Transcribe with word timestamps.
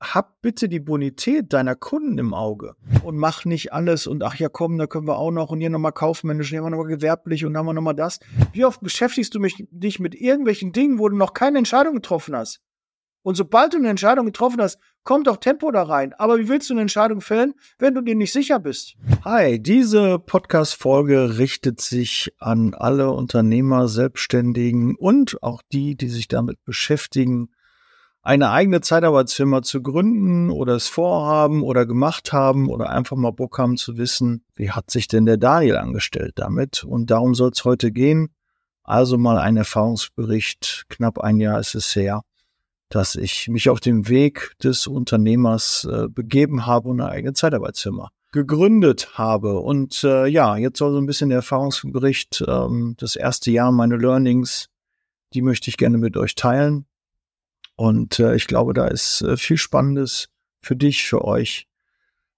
hab 0.00 0.40
bitte 0.42 0.68
die 0.68 0.80
Bonität 0.80 1.52
deiner 1.52 1.74
Kunden 1.74 2.18
im 2.18 2.34
Auge 2.34 2.74
und 3.02 3.16
mach 3.16 3.44
nicht 3.44 3.72
alles 3.72 4.06
und 4.06 4.22
ach 4.22 4.36
ja 4.36 4.48
komm, 4.48 4.76
da 4.78 4.86
können 4.86 5.06
wir 5.06 5.16
auch 5.16 5.30
noch 5.30 5.50
und 5.50 5.60
hier 5.60 5.70
nochmal 5.70 5.92
kaufmännisch, 5.92 6.50
hier 6.50 6.58
haben 6.58 6.66
wir 6.66 6.70
nochmal 6.70 6.88
gewerblich 6.88 7.44
und 7.44 7.54
dann 7.54 7.60
haben 7.60 7.66
wir 7.66 7.72
nochmal 7.74 7.94
das. 7.94 8.20
Wie 8.52 8.64
oft 8.64 8.80
beschäftigst 8.80 9.34
du 9.34 9.40
mich, 9.40 9.66
dich 9.70 9.98
mit 9.98 10.14
irgendwelchen 10.14 10.72
Dingen, 10.72 10.98
wo 10.98 11.08
du 11.08 11.16
noch 11.16 11.32
keine 11.32 11.58
Entscheidung 11.58 11.94
getroffen 11.94 12.36
hast? 12.36 12.60
Und 13.22 13.34
sobald 13.34 13.72
du 13.72 13.78
eine 13.78 13.88
Entscheidung 13.88 14.26
getroffen 14.26 14.60
hast, 14.60 14.78
kommt 15.02 15.28
auch 15.28 15.38
Tempo 15.38 15.72
da 15.72 15.82
rein. 15.82 16.12
Aber 16.12 16.38
wie 16.38 16.48
willst 16.48 16.70
du 16.70 16.74
eine 16.74 16.82
Entscheidung 16.82 17.20
fällen, 17.20 17.54
wenn 17.76 17.92
du 17.92 18.00
dir 18.00 18.14
nicht 18.14 18.32
sicher 18.32 18.60
bist? 18.60 18.94
Hi, 19.24 19.60
diese 19.60 20.20
Podcast-Folge 20.20 21.36
richtet 21.36 21.80
sich 21.80 22.32
an 22.38 22.72
alle 22.74 23.10
Unternehmer, 23.10 23.88
Selbstständigen 23.88 24.94
und 24.94 25.42
auch 25.42 25.62
die, 25.72 25.96
die 25.96 26.08
sich 26.08 26.28
damit 26.28 26.62
beschäftigen, 26.64 27.48
eine 28.26 28.50
eigene 28.50 28.80
Zeitarbeitsfirma 28.80 29.62
zu 29.62 29.80
gründen 29.82 30.50
oder 30.50 30.74
es 30.74 30.88
vorhaben 30.88 31.62
oder 31.62 31.86
gemacht 31.86 32.32
haben 32.32 32.68
oder 32.68 32.90
einfach 32.90 33.16
mal 33.16 33.30
Bock 33.30 33.56
haben 33.56 33.76
zu 33.76 33.98
wissen, 33.98 34.44
wie 34.56 34.72
hat 34.72 34.90
sich 34.90 35.06
denn 35.06 35.26
der 35.26 35.36
Daniel 35.36 35.76
angestellt 35.76 36.32
damit? 36.34 36.82
Und 36.82 37.12
darum 37.12 37.36
soll 37.36 37.50
es 37.50 37.64
heute 37.64 37.92
gehen. 37.92 38.34
Also 38.82 39.16
mal 39.16 39.38
ein 39.38 39.56
Erfahrungsbericht, 39.56 40.86
knapp 40.88 41.20
ein 41.20 41.38
Jahr 41.38 41.60
ist 41.60 41.76
es 41.76 41.94
her, 41.94 42.22
dass 42.88 43.14
ich 43.14 43.46
mich 43.46 43.70
auf 43.70 43.78
den 43.78 44.08
Weg 44.08 44.54
des 44.60 44.88
Unternehmers 44.88 45.88
äh, 45.88 46.08
begeben 46.08 46.66
habe 46.66 46.88
und 46.88 47.00
eine 47.00 47.10
eigene 47.10 47.32
Zeitarbeitsfirma 47.32 48.10
gegründet 48.32 49.16
habe. 49.16 49.60
Und 49.60 50.02
äh, 50.02 50.26
ja, 50.26 50.56
jetzt 50.56 50.78
soll 50.78 50.90
so 50.90 50.98
ein 50.98 51.06
bisschen 51.06 51.28
der 51.28 51.38
Erfahrungsbericht, 51.38 52.44
ähm, 52.48 52.96
das 52.98 53.14
erste 53.14 53.52
Jahr, 53.52 53.70
meine 53.70 53.96
Learnings, 53.96 54.66
die 55.32 55.42
möchte 55.42 55.70
ich 55.70 55.76
gerne 55.76 55.98
mit 55.98 56.16
euch 56.16 56.34
teilen. 56.34 56.86
Und 57.76 58.18
äh, 58.18 58.34
ich 58.34 58.46
glaube, 58.46 58.72
da 58.72 58.86
ist 58.88 59.22
äh, 59.22 59.36
viel 59.36 59.58
Spannendes 59.58 60.28
für 60.60 60.76
dich, 60.76 61.04
für 61.04 61.24
euch 61.24 61.66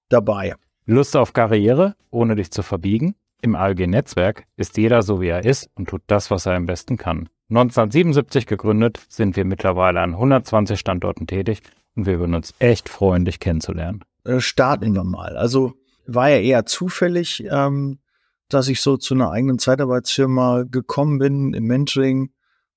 dabei. 0.09 0.55
Lust 0.85 1.17
auf 1.17 1.33
Karriere, 1.33 1.95
ohne 2.11 2.37
dich 2.37 2.51
zu 2.51 2.63
verbiegen? 2.63 3.15
Im 3.41 3.55
ALG-Netzwerk 3.55 4.45
ist 4.57 4.77
jeder 4.77 5.03
so, 5.03 5.21
wie 5.21 5.29
er 5.29 5.45
ist 5.45 5.71
und 5.75 5.89
tut 5.89 6.03
das, 6.09 6.31
was 6.31 6.47
er 6.47 6.55
am 6.55 6.67
besten 6.67 6.97
kann. 6.97 7.29
1977 7.51 8.47
gegründet, 8.47 9.01
sind 9.09 9.37
wir 9.37 9.45
mittlerweile 9.45 10.01
an 10.01 10.13
120 10.13 10.79
Standorten 10.79 11.27
tätig 11.27 11.63
und 11.95 12.07
wir 12.07 12.19
würden 12.19 12.35
uns 12.35 12.53
echt 12.59 12.89
freuen, 12.89 13.25
dich 13.25 13.41
kennenzulernen. 13.41 14.05
Äh, 14.25 14.41
starten 14.41 14.95
wir 14.95 15.05
mal. 15.05 15.37
Also 15.37 15.75
war 16.07 16.29
ja 16.31 16.39
eher 16.39 16.67
zufällig, 16.67 17.45
ähm, 17.51 18.01
dass 18.49 18.69
ich 18.69 18.81
so 18.81 18.97
zu 18.97 19.15
einer 19.15 19.31
eigenen 19.31 19.59
Zeitarbeitsfirma 19.59 20.65
gekommen 20.65 21.19
bin 21.19 21.55
im 21.55 21.65
Mentoring 21.65 22.31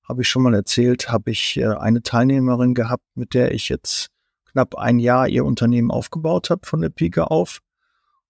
habe 0.04 0.22
ich 0.22 0.28
schon 0.28 0.42
mal 0.42 0.54
erzählt, 0.54 1.10
habe 1.10 1.30
ich 1.30 1.56
äh, 1.56 1.66
eine 1.66 2.02
Teilnehmerin 2.02 2.74
gehabt, 2.74 3.04
mit 3.14 3.34
der 3.34 3.52
ich 3.52 3.68
jetzt 3.68 4.08
knapp 4.50 4.74
ein 4.76 4.98
Jahr 4.98 5.28
ihr 5.28 5.44
Unternehmen 5.44 5.90
aufgebaut 5.90 6.50
habe 6.50 6.66
von 6.66 6.80
der 6.80 6.90
Pike 6.90 7.30
auf. 7.30 7.60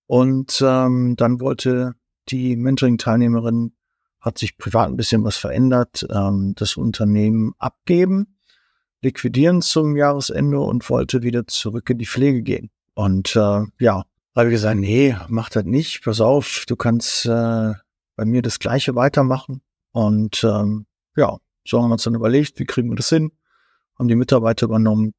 Und 0.07 0.63
ähm, 0.65 1.17
dann 1.17 1.41
wollte 1.41 1.95
die 2.29 2.57
Mentoring-Teilnehmerin, 2.57 3.73
hat 4.21 4.39
sich 4.39 4.57
privat 4.57 4.89
ein 4.89 4.97
bisschen 4.97 5.25
was 5.25 5.37
verändert, 5.37 6.07
ähm, 6.11 6.55
das 6.57 6.77
Unternehmen 6.77 7.55
abgeben, 7.59 8.39
liquidieren 9.01 9.63
zum 9.63 9.97
Jahresende 9.97 10.61
und 10.61 10.89
wollte 10.91 11.23
wieder 11.23 11.47
zurück 11.47 11.91
in 11.91 11.99
die 11.99 12.07
Pflege 12.07 12.43
gehen. 12.43 12.71
Und 12.95 13.35
äh, 13.35 13.63
ja, 13.79 14.05
habe 14.37 14.49
ich 14.49 14.53
gesagt, 14.53 14.79
nee, 14.79 15.17
mach 15.29 15.51
das 15.51 15.65
nicht, 15.65 16.05
pass 16.05 16.21
auf, 16.21 16.65
du 16.69 16.77
kannst 16.77 17.27
äh, 17.27 17.73
bei 18.17 18.25
mir 18.25 18.43
das 18.43 18.59
gleiche 18.59 18.95
weitermachen. 18.95 19.63
Und 19.93 20.45
ähm, 20.45 20.87
ja, 21.17 21.37
so 21.65 21.81
haben 21.81 21.89
wir 21.89 21.95
uns 21.95 22.05
dann 22.05 22.15
überlegt, 22.15 22.59
wie 22.59 22.65
kriegen 22.65 22.91
wir 22.91 22.97
das 22.97 23.09
hin? 23.09 23.33
Haben 23.99 24.09
die 24.09 24.17
Mitarbeiter 24.17 24.67
übernommen. 24.67 25.15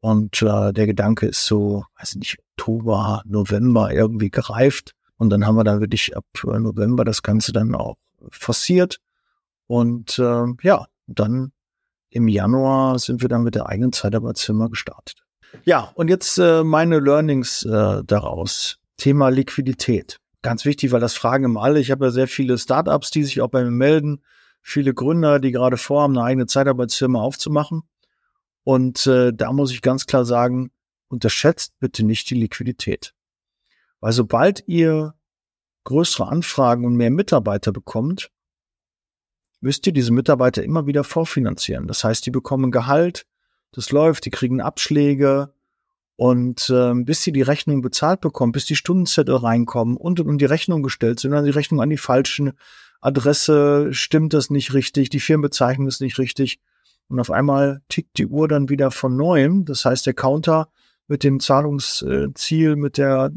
Und 0.00 0.42
äh, 0.42 0.72
der 0.72 0.86
Gedanke 0.86 1.26
ist 1.26 1.46
so, 1.46 1.84
weiß 1.98 2.16
nicht, 2.16 2.38
Oktober, 2.52 3.22
November 3.26 3.92
irgendwie 3.92 4.30
gereift. 4.30 4.92
Und 5.16 5.30
dann 5.30 5.46
haben 5.46 5.56
wir 5.56 5.64
dann 5.64 5.80
wirklich 5.80 6.16
ab 6.16 6.26
äh, 6.44 6.58
November 6.58 7.04
das 7.04 7.22
Ganze 7.22 7.52
dann 7.52 7.74
auch 7.74 7.96
forciert. 8.30 8.98
Und 9.66 10.18
äh, 10.18 10.44
ja, 10.62 10.86
dann 11.06 11.52
im 12.10 12.28
Januar 12.28 12.98
sind 12.98 13.22
wir 13.22 13.28
dann 13.28 13.42
mit 13.42 13.54
der 13.54 13.66
eigenen 13.66 13.92
Zeitarbeitszimmer 13.92 14.68
gestartet. 14.68 15.24
Ja, 15.64 15.90
und 15.94 16.08
jetzt 16.08 16.38
äh, 16.38 16.62
meine 16.62 16.98
Learnings 16.98 17.64
äh, 17.64 18.02
daraus. 18.04 18.78
Thema 18.96 19.30
Liquidität. 19.30 20.18
Ganz 20.42 20.64
wichtig, 20.64 20.92
weil 20.92 21.00
das 21.00 21.14
fragen 21.14 21.44
immer 21.44 21.62
alle. 21.62 21.80
Ich 21.80 21.90
habe 21.90 22.04
ja 22.04 22.10
sehr 22.10 22.28
viele 22.28 22.58
Startups, 22.58 23.10
die 23.10 23.24
sich 23.24 23.40
auch 23.40 23.48
bei 23.48 23.64
mir 23.64 23.70
melden 23.70 24.20
viele 24.64 24.94
Gründer, 24.94 25.38
die 25.38 25.52
gerade 25.52 25.76
vorhaben, 25.76 26.16
eine 26.16 26.26
eigene 26.26 26.46
Zeitarbeitsfirma 26.46 27.20
aufzumachen. 27.20 27.82
Und 28.64 29.06
äh, 29.06 29.32
da 29.32 29.52
muss 29.52 29.70
ich 29.70 29.82
ganz 29.82 30.06
klar 30.06 30.24
sagen, 30.24 30.72
unterschätzt 31.08 31.74
bitte 31.80 32.02
nicht 32.02 32.30
die 32.30 32.34
Liquidität. 32.34 33.14
Weil 34.00 34.12
sobald 34.12 34.66
ihr 34.66 35.14
größere 35.84 36.26
Anfragen 36.26 36.86
und 36.86 36.96
mehr 36.96 37.10
Mitarbeiter 37.10 37.72
bekommt, 37.72 38.30
müsst 39.60 39.86
ihr 39.86 39.92
diese 39.92 40.12
Mitarbeiter 40.12 40.62
immer 40.62 40.86
wieder 40.86 41.04
vorfinanzieren. 41.04 41.86
Das 41.86 42.02
heißt, 42.02 42.24
die 42.24 42.30
bekommen 42.30 42.70
Gehalt, 42.70 43.26
das 43.72 43.92
läuft, 43.92 44.24
die 44.24 44.30
kriegen 44.30 44.62
Abschläge 44.62 45.52
und 46.16 46.70
äh, 46.70 46.94
bis 46.94 47.22
sie 47.22 47.32
die 47.32 47.42
Rechnung 47.42 47.82
bezahlt 47.82 48.22
bekommen, 48.22 48.52
bis 48.52 48.64
die 48.64 48.76
Stundenzettel 48.76 49.36
reinkommen 49.36 49.98
und, 49.98 50.20
und 50.20 50.38
die 50.38 50.46
Rechnung 50.46 50.82
gestellt 50.82 51.20
sind, 51.20 51.32
dann 51.32 51.44
die 51.44 51.50
Rechnung 51.50 51.82
an 51.82 51.90
die 51.90 51.98
falschen 51.98 52.54
Adresse 53.04 53.92
stimmt 53.92 54.32
das 54.32 54.48
nicht 54.48 54.72
richtig, 54.72 55.10
die 55.10 55.20
Firmenbezeichnung 55.20 55.86
ist 55.88 56.00
nicht 56.00 56.18
richtig. 56.18 56.58
Und 57.08 57.20
auf 57.20 57.30
einmal 57.30 57.82
tickt 57.90 58.16
die 58.16 58.26
Uhr 58.26 58.48
dann 58.48 58.70
wieder 58.70 58.90
von 58.90 59.14
neuem. 59.14 59.66
Das 59.66 59.84
heißt, 59.84 60.06
der 60.06 60.14
Counter 60.14 60.68
mit 61.06 61.22
dem 61.22 61.38
Zahlungsziel, 61.38 62.76
mit 62.76 62.96
der, 62.96 63.30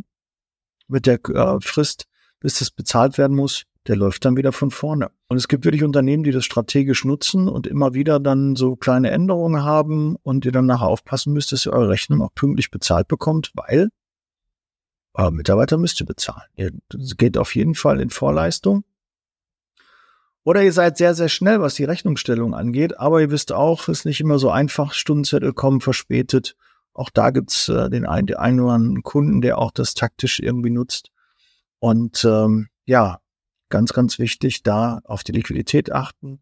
mit 0.87 1.05
der 1.05 1.19
äh, 1.27 1.57
Frist, 1.59 2.07
bis 2.39 2.59
das 2.59 2.71
bezahlt 2.71 3.17
werden 3.17 3.35
muss, 3.35 3.63
der 3.87 3.97
läuft 3.97 4.23
dann 4.23 4.37
wieder 4.37 4.53
von 4.53 4.71
vorne. 4.71 5.11
Und 5.27 5.35
es 5.35 5.49
gibt 5.49 5.65
wirklich 5.65 5.83
Unternehmen, 5.83 6.23
die 6.23 6.31
das 6.31 6.45
strategisch 6.45 7.03
nutzen 7.03 7.49
und 7.49 7.67
immer 7.67 7.93
wieder 7.93 8.21
dann 8.21 8.55
so 8.55 8.77
kleine 8.77 9.11
Änderungen 9.11 9.65
haben 9.65 10.15
und 10.23 10.45
ihr 10.45 10.53
dann 10.53 10.65
nachher 10.65 10.87
aufpassen 10.87 11.33
müsst, 11.33 11.51
dass 11.51 11.65
ihr 11.65 11.73
eure 11.73 11.89
Rechnung 11.89 12.21
auch 12.21 12.33
pünktlich 12.33 12.71
bezahlt 12.71 13.09
bekommt, 13.09 13.51
weil 13.53 13.89
euer 15.13 15.31
Mitarbeiter 15.31 15.77
müsst 15.77 15.99
ihr 15.99 16.05
bezahlen. 16.05 16.47
Ihr 16.55 16.71
geht 17.17 17.37
auf 17.37 17.53
jeden 17.53 17.75
Fall 17.75 17.99
in 17.99 18.11
Vorleistung 18.11 18.85
oder 20.47 20.63
ihr 20.63 20.71
seid 20.71 20.95
sehr, 20.95 21.13
sehr 21.13 21.27
schnell, 21.27 21.59
was 21.59 21.73
die 21.73 21.83
Rechnungsstellung 21.83 22.55
angeht, 22.55 22.97
aber 22.97 23.19
ihr 23.19 23.31
wisst 23.31 23.51
auch, 23.51 23.89
es 23.89 23.99
ist 23.99 24.05
nicht 24.05 24.21
immer 24.21 24.39
so 24.39 24.49
einfach, 24.49 24.93
Stundenzettel 24.93 25.51
kommen 25.51 25.81
verspätet. 25.81 26.55
Auch 26.93 27.09
da 27.09 27.31
gibt's 27.31 27.67
äh, 27.67 27.89
den, 27.89 28.05
einen, 28.05 28.29
oder 28.29 28.39
anderen 28.39 29.03
Kunden, 29.03 29.41
der 29.41 29.57
auch 29.57 29.71
das 29.71 29.93
taktisch 29.93 30.39
irgendwie 30.39 30.69
nutzt. 30.69 31.11
Und 31.79 32.23
ähm, 32.23 32.69
ja, 32.85 33.19
ganz, 33.67 33.91
ganz 33.91 34.19
wichtig, 34.19 34.63
da 34.63 35.01
auf 35.03 35.25
die 35.25 35.33
Liquidität 35.33 35.91
achten, 35.91 36.39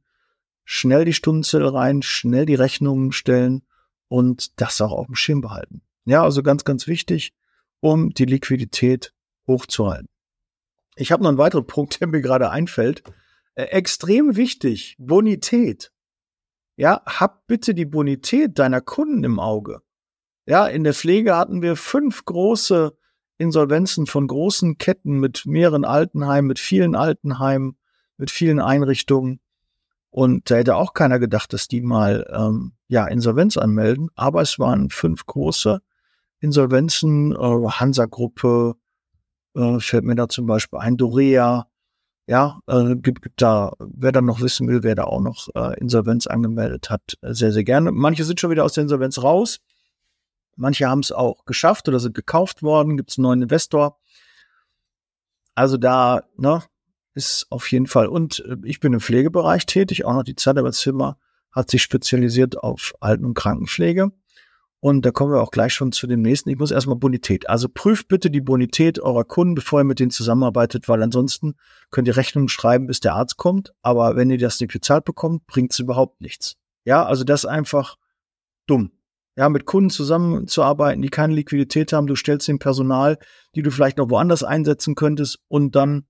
schnell 0.66 1.03
die 1.03 1.13
Stundenzettel 1.13 1.69
rein, 1.69 2.03
schnell 2.03 2.45
die 2.45 2.53
Rechnungen 2.53 3.11
stellen 3.11 3.63
und 4.07 4.61
das 4.61 4.79
auch 4.81 4.91
auf 4.91 5.07
dem 5.07 5.16
Schirm 5.16 5.41
behalten. 5.41 5.81
Ja, 6.05 6.22
also 6.22 6.43
ganz, 6.43 6.63
ganz 6.63 6.85
wichtig, 6.85 7.33
um 7.79 8.11
die 8.11 8.25
Liquidität 8.25 9.13
hochzuhalten. 9.47 10.09
Ich 10.95 11.11
habe 11.11 11.23
noch 11.23 11.29
einen 11.29 11.39
weiteren 11.39 11.66
Punkt, 11.66 11.99
der 11.99 12.07
mir 12.07 12.22
gerade 12.22 12.51
einfällt. 12.51 13.01
Äh, 13.55 13.63
extrem 13.63 14.35
wichtig, 14.35 14.95
Bonität. 14.99 15.91
Ja, 16.77 17.01
hab 17.05 17.47
bitte 17.47 17.73
die 17.73 17.85
Bonität 17.85 18.59
deiner 18.59 18.81
Kunden 18.81 19.23
im 19.23 19.39
Auge. 19.39 19.81
Ja, 20.45 20.67
in 20.67 20.83
der 20.83 20.93
Pflege 20.93 21.35
hatten 21.35 21.61
wir 21.61 21.75
fünf 21.75 22.25
große 22.25 22.95
Insolvenzen 23.38 24.05
von 24.05 24.27
großen 24.27 24.77
Ketten 24.77 25.19
mit 25.19 25.45
mehreren 25.45 25.85
Altenheimen, 25.85 26.47
mit 26.47 26.59
vielen 26.59 26.95
Altenheimen, 26.95 27.77
mit 28.17 28.29
vielen 28.29 28.59
Einrichtungen. 28.59 29.39
Und 30.09 30.49
da 30.49 30.55
hätte 30.55 30.75
auch 30.75 30.93
keiner 30.93 31.19
gedacht, 31.19 31.51
dass 31.51 31.67
die 31.67 31.81
mal 31.81 32.29
ähm, 32.31 32.73
ja 32.87 33.05
Insolvenz 33.07 33.57
anmelden. 33.57 34.09
Aber 34.16 34.41
es 34.41 34.59
waren 34.59 34.89
fünf 34.89 35.25
große 35.25 35.81
Insolvenzen, 36.39 37.31
äh, 37.34 37.67
Hansa-Gruppe, 37.69 38.75
äh, 39.55 39.79
fällt 39.79 40.03
mir 40.03 40.16
da 40.16 40.29
zum 40.29 40.46
Beispiel 40.46 40.79
ein, 40.79 40.97
Dorea, 40.97 41.67
ja, 42.27 42.59
äh, 42.67 42.95
gibt, 42.95 43.22
gibt 43.22 43.41
da, 43.41 43.73
wer 43.79 44.11
dann 44.11 44.25
noch 44.25 44.41
wissen 44.41 44.67
will, 44.67 44.83
wer 44.83 44.95
da 44.95 45.03
auch 45.03 45.22
noch 45.22 45.49
äh, 45.55 45.79
Insolvenz 45.79 46.27
angemeldet 46.27 46.89
hat, 46.89 47.17
sehr, 47.22 47.51
sehr 47.51 47.63
gerne. 47.63 47.91
Manche 47.91 48.23
sind 48.23 48.39
schon 48.39 48.51
wieder 48.51 48.66
aus 48.66 48.73
der 48.73 48.83
Insolvenz 48.83 49.22
raus. 49.22 49.59
Manche 50.55 50.87
haben 50.87 51.01
es 51.01 51.11
auch 51.11 51.45
geschafft 51.45 51.87
oder 51.87 51.99
sind 51.99 52.16
gekauft 52.16 52.63
worden, 52.63 52.97
gibt 52.97 53.11
es 53.11 53.17
einen 53.17 53.23
neuen 53.23 53.41
Investor. 53.43 53.99
Also 55.53 55.77
da, 55.77 56.23
ne, 56.37 56.63
ist 57.13 57.47
auf 57.49 57.72
jeden 57.72 57.87
Fall. 57.87 58.07
Und 58.07 58.39
äh, 58.39 58.57
ich 58.63 58.79
bin 58.79 58.93
im 58.93 58.99
Pflegebereich 58.99 59.66
tätig, 59.66 60.05
auch 60.05 60.13
noch 60.13 60.23
die 60.23 60.35
Zeitarbeitsfirma 60.35 61.17
hat 61.51 61.72
sich 61.72 61.81
spezialisiert 61.81 62.57
auf 62.57 62.93
Alten- 62.99 63.25
und 63.25 63.33
Krankenpflege. 63.33 64.11
Und 64.85 65.03
da 65.03 65.09
kommen 65.09 65.34
wir 65.34 65.41
auch 65.41 65.49
gleich 65.49 65.73
schon 65.73 65.91
zu 65.91 66.05
dem 66.05 66.22
nächsten. 66.22 66.52
Ich 66.52 66.59
muss 66.59 66.70
erstmal 66.70 66.96
Bonität. 66.96 67.49
Also 67.49 67.67
prüft 67.67 68.08
bitte 68.08 68.29
die 68.29 68.40
Bonität 68.40 68.99
eurer 68.99 69.23
Kunden, 69.23 69.55
bevor 69.55 69.79
ihr 69.79 69.84
mit 69.84 69.99
denen 69.99 70.11
zusammenarbeitet, 70.11 70.87
weil 70.87 71.02
ansonsten 71.02 71.55
könnt 71.90 72.08
ihr 72.08 72.16
Rechnungen 72.16 72.49
schreiben, 72.49 72.85
bis 72.85 72.99
der 72.99 73.16
Arzt 73.16 73.35
kommt. 73.35 73.73
Aber 73.82 74.16
wenn 74.16 74.29
ihr 74.29 74.37
das 74.37 74.59
nicht 74.59 74.73
bezahlt 74.73 75.03
bekommt, 75.03 75.47
bringt 75.47 75.72
es 75.72 75.79
überhaupt 75.79 76.22
nichts. 76.22 76.58
Ja, 76.84 77.03
also 77.03 77.23
das 77.23 77.46
ist 77.46 77.49
einfach 77.49 77.96
dumm. 78.67 78.91
ja, 79.35 79.49
mit 79.49 79.66
Kunden 79.66 79.90
zusammenzuarbeiten, 79.90 81.02
die 81.02 81.09
keine 81.09 81.34
Liquidität 81.34 81.91
haben. 81.91 82.05
Du 82.05 82.16
stellst 82.16 82.47
den 82.47 82.59
Personal, 82.59 83.17
die 83.55 83.64
du 83.64 83.72
vielleicht 83.72 83.97
noch 83.97 84.11
woanders 84.11 84.43
einsetzen 84.43 84.93
könntest 84.93 85.40
und 85.47 85.76
dann 85.76 86.05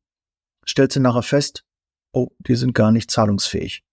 stellst 0.67 0.97
du 0.97 0.99
nachher 0.99 1.23
fest, 1.23 1.63
oh, 2.11 2.27
die 2.39 2.55
sind 2.55 2.73
gar 2.73 2.91
nicht 2.91 3.09
zahlungsfähig. 3.09 3.85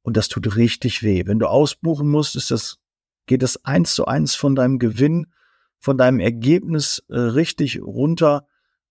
Und 0.00 0.16
das 0.16 0.28
tut 0.28 0.56
richtig 0.56 1.02
weh. 1.02 1.26
Wenn 1.26 1.38
du 1.38 1.46
ausbuchen 1.46 2.08
musst, 2.08 2.36
ist 2.36 2.50
das, 2.50 2.78
geht 3.28 3.42
das 3.42 3.64
eins 3.64 3.94
zu 3.94 4.06
eins 4.06 4.34
von 4.34 4.56
deinem 4.56 4.78
Gewinn, 4.78 5.28
von 5.78 5.96
deinem 5.96 6.18
Ergebnis 6.18 7.04
äh, 7.08 7.16
richtig 7.16 7.80
runter 7.80 8.46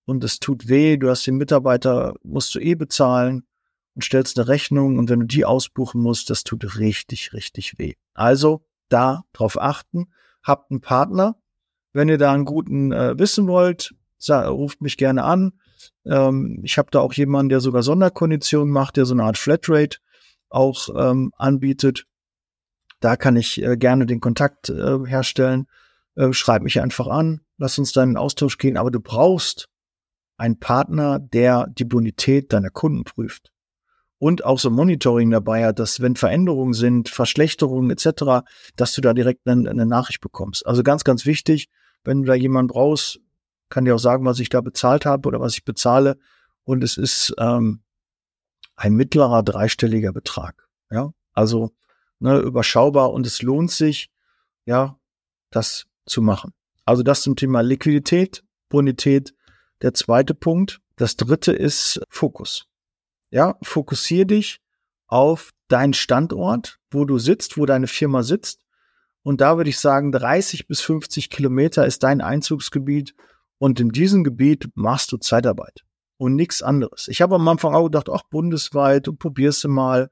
und 0.05 0.23
es 0.23 0.39
tut 0.39 0.69
weh. 0.69 0.95
Du 0.95 1.09
hast 1.09 1.27
den 1.27 1.35
Mitarbeiter, 1.35 2.13
musst 2.23 2.55
du 2.55 2.59
eh 2.59 2.75
bezahlen 2.75 3.45
und 3.95 4.03
stellst 4.03 4.39
eine 4.39 4.47
Rechnung 4.47 4.97
und 4.97 5.09
wenn 5.09 5.19
du 5.19 5.25
die 5.25 5.43
ausbuchen 5.43 6.01
musst, 6.01 6.29
das 6.29 6.43
tut 6.43 6.79
richtig, 6.79 7.33
richtig 7.33 7.77
weh. 7.77 7.95
Also 8.13 8.63
da 8.89 9.25
drauf 9.33 9.59
achten. 9.59 10.07
Habt 10.43 10.71
einen 10.71 10.81
Partner. 10.81 11.35
Wenn 11.91 12.07
ihr 12.07 12.17
da 12.17 12.31
einen 12.31 12.45
guten 12.45 12.91
äh, 12.93 13.19
wissen 13.19 13.47
wollt, 13.47 13.93
ruft 14.29 14.81
mich 14.81 14.97
gerne 14.97 15.23
an. 15.23 15.53
Ähm, 16.05 16.61
ich 16.63 16.77
habe 16.77 16.89
da 16.91 16.99
auch 16.99 17.13
jemanden, 17.13 17.49
der 17.49 17.59
sogar 17.59 17.83
Sonderkonditionen 17.83 18.71
macht, 18.71 18.97
der 18.97 19.05
so 19.05 19.13
eine 19.13 19.23
Art 19.23 19.37
Flatrate 19.37 19.97
auch 20.49 20.89
ähm, 20.95 21.31
anbietet. 21.37 22.05
Da 22.99 23.15
kann 23.15 23.35
ich 23.35 23.61
äh, 23.61 23.77
gerne 23.77 24.05
den 24.05 24.19
Kontakt 24.19 24.69
äh, 24.69 24.99
herstellen. 25.05 25.67
Äh, 26.15 26.33
schreib 26.33 26.63
mich 26.63 26.81
einfach 26.81 27.07
an, 27.07 27.41
lass 27.57 27.77
uns 27.77 27.91
da 27.91 28.03
in 28.03 28.17
Austausch 28.17 28.57
gehen. 28.57 28.77
Aber 28.77 28.91
du 28.91 28.99
brauchst 28.99 29.69
einen 30.37 30.59
Partner, 30.59 31.19
der 31.19 31.67
die 31.67 31.85
Bonität 31.85 32.53
deiner 32.53 32.69
Kunden 32.69 33.03
prüft 33.03 33.51
und 34.19 34.45
auch 34.45 34.59
so 34.59 34.69
Monitoring 34.69 35.29
dabei 35.29 35.65
hat, 35.65 35.79
dass 35.79 36.01
wenn 36.01 36.15
Veränderungen 36.15 36.73
sind, 36.73 37.09
Verschlechterungen 37.09 37.91
etc., 37.91 38.47
dass 38.75 38.93
du 38.93 39.01
da 39.01 39.13
direkt 39.13 39.47
eine, 39.47 39.69
eine, 39.69 39.85
Nachricht 39.85 40.21
bekommst. 40.21 40.65
Also 40.65 40.83
ganz, 40.83 41.03
ganz 41.03 41.25
wichtig, 41.25 41.69
wenn 42.03 42.21
du 42.21 42.27
da 42.27 42.33
jemanden 42.33 42.69
brauchst, 42.71 43.19
kann 43.69 43.85
dir 43.85 43.95
auch 43.95 43.99
sagen, 43.99 44.25
was 44.25 44.39
ich 44.39 44.49
da 44.49 44.61
bezahlt 44.61 45.05
habe 45.05 45.27
oder 45.27 45.39
was 45.39 45.53
ich 45.53 45.65
bezahle. 45.65 46.17
Und 46.63 46.83
es 46.83 46.97
ist 46.97 47.33
ähm, 47.37 47.81
ein 48.75 48.93
mittlerer 48.93 49.43
dreistelliger 49.43 50.13
Betrag. 50.13 50.67
Ja, 50.89 51.11
also 51.33 51.71
ne, 52.19 52.37
überschaubar 52.39 53.11
und 53.11 53.25
es 53.25 53.41
lohnt 53.41 53.71
sich, 53.71 54.09
ja, 54.65 54.99
das 55.51 55.85
zu 56.05 56.21
machen. 56.21 56.53
Also 56.85 57.03
das 57.03 57.21
zum 57.21 57.35
Thema 57.35 57.61
Liquidität, 57.61 58.43
Bonität. 58.69 59.33
Der 59.81 59.93
zweite 59.93 60.33
Punkt. 60.33 60.79
Das 60.95 61.15
dritte 61.15 61.51
ist 61.51 62.01
Fokus. 62.09 62.65
Ja, 63.29 63.57
fokussier 63.61 64.25
dich 64.25 64.59
auf 65.07 65.51
deinen 65.67 65.93
Standort, 65.93 66.79
wo 66.89 67.05
du 67.05 67.19
sitzt, 67.19 67.57
wo 67.57 67.65
deine 67.65 67.87
Firma 67.87 68.23
sitzt. 68.23 68.65
Und 69.21 69.41
da 69.41 69.57
würde 69.57 69.69
ich 69.69 69.79
sagen, 69.79 70.11
30 70.11 70.67
bis 70.67 70.81
50 70.81 71.29
Kilometer 71.29 71.85
ist 71.85 72.03
dein 72.03 72.21
Einzugsgebiet. 72.21 73.13
Und 73.59 73.79
in 73.79 73.89
diesem 73.89 74.23
Gebiet 74.23 74.69
machst 74.75 75.11
du 75.11 75.17
Zeitarbeit 75.17 75.83
und 76.17 76.35
nichts 76.35 76.61
anderes. 76.61 77.07
Ich 77.07 77.21
habe 77.21 77.35
am 77.35 77.47
Anfang 77.47 77.75
auch 77.75 77.85
gedacht, 77.85 78.09
ach, 78.09 78.23
bundesweit 78.29 79.07
und 79.07 79.19
probierst 79.19 79.63
du 79.65 79.69
mal 79.69 80.09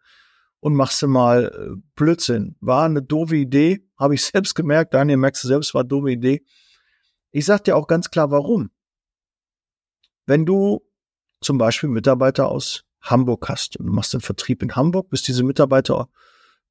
und 0.66 0.74
machst 0.74 1.00
du 1.04 1.08
mal 1.08 1.52
äh, 1.54 1.80
Blödsinn. 1.96 2.56
War 2.60 2.86
eine 2.86 3.04
doofe 3.04 3.36
Idee, 3.36 3.88
habe 4.00 4.16
ich 4.16 4.24
selbst 4.34 4.56
gemerkt. 4.56 4.96
Daniel 4.96 5.18
merkst 5.18 5.44
du 5.44 5.48
selbst, 5.48 5.76
war 5.76 5.82
eine 5.82 5.90
doofe 5.90 6.10
Idee. 6.10 6.44
Ich 7.30 7.46
sag 7.46 7.66
dir 7.66 7.78
auch 7.78 7.86
ganz 7.86 8.10
klar, 8.10 8.32
warum. 8.32 8.72
Wenn 10.26 10.44
du 10.44 10.82
zum 11.40 11.60
Beispiel 11.60 11.90
Mitarbeiter 11.90 12.50
aus 12.50 12.84
Hamburg 13.00 13.48
hast 13.48 13.78
und 13.78 13.86
du 13.86 13.92
machst 13.92 14.16
den 14.16 14.22
Vertrieb 14.22 14.64
in 14.64 14.76
Hamburg, 14.76 15.12
bis 15.12 15.22
diese 15.22 15.44
Mitarbeiter 15.44 16.10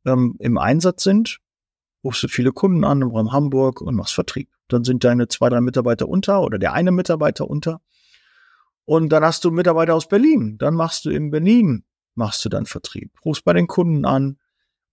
ähm, 0.04 0.34
im 0.40 0.58
Einsatz 0.58 1.04
sind, 1.04 1.38
rufst 2.02 2.24
du 2.24 2.26
viele 2.26 2.50
Kunden 2.50 2.82
an 2.82 3.00
im 3.00 3.12
Raum 3.12 3.30
Hamburg 3.30 3.80
und 3.80 3.94
machst 3.94 4.14
Vertrieb. 4.14 4.50
Dann 4.66 4.82
sind 4.82 5.04
deine 5.04 5.28
zwei, 5.28 5.50
drei 5.50 5.60
Mitarbeiter 5.60 6.08
unter 6.08 6.42
oder 6.42 6.58
der 6.58 6.72
eine 6.72 6.90
Mitarbeiter 6.90 7.48
unter. 7.48 7.80
Und 8.86 9.10
dann 9.10 9.22
hast 9.22 9.44
du 9.44 9.52
Mitarbeiter 9.52 9.94
aus 9.94 10.08
Berlin. 10.08 10.58
Dann 10.58 10.74
machst 10.74 11.04
du 11.04 11.10
in 11.10 11.30
Berlin, 11.30 11.84
machst 12.14 12.44
du 12.44 12.48
dann 12.48 12.66
Vertrieb. 12.66 13.12
Rufst 13.24 13.44
bei 13.44 13.52
den 13.52 13.66
Kunden 13.66 14.04
an. 14.04 14.38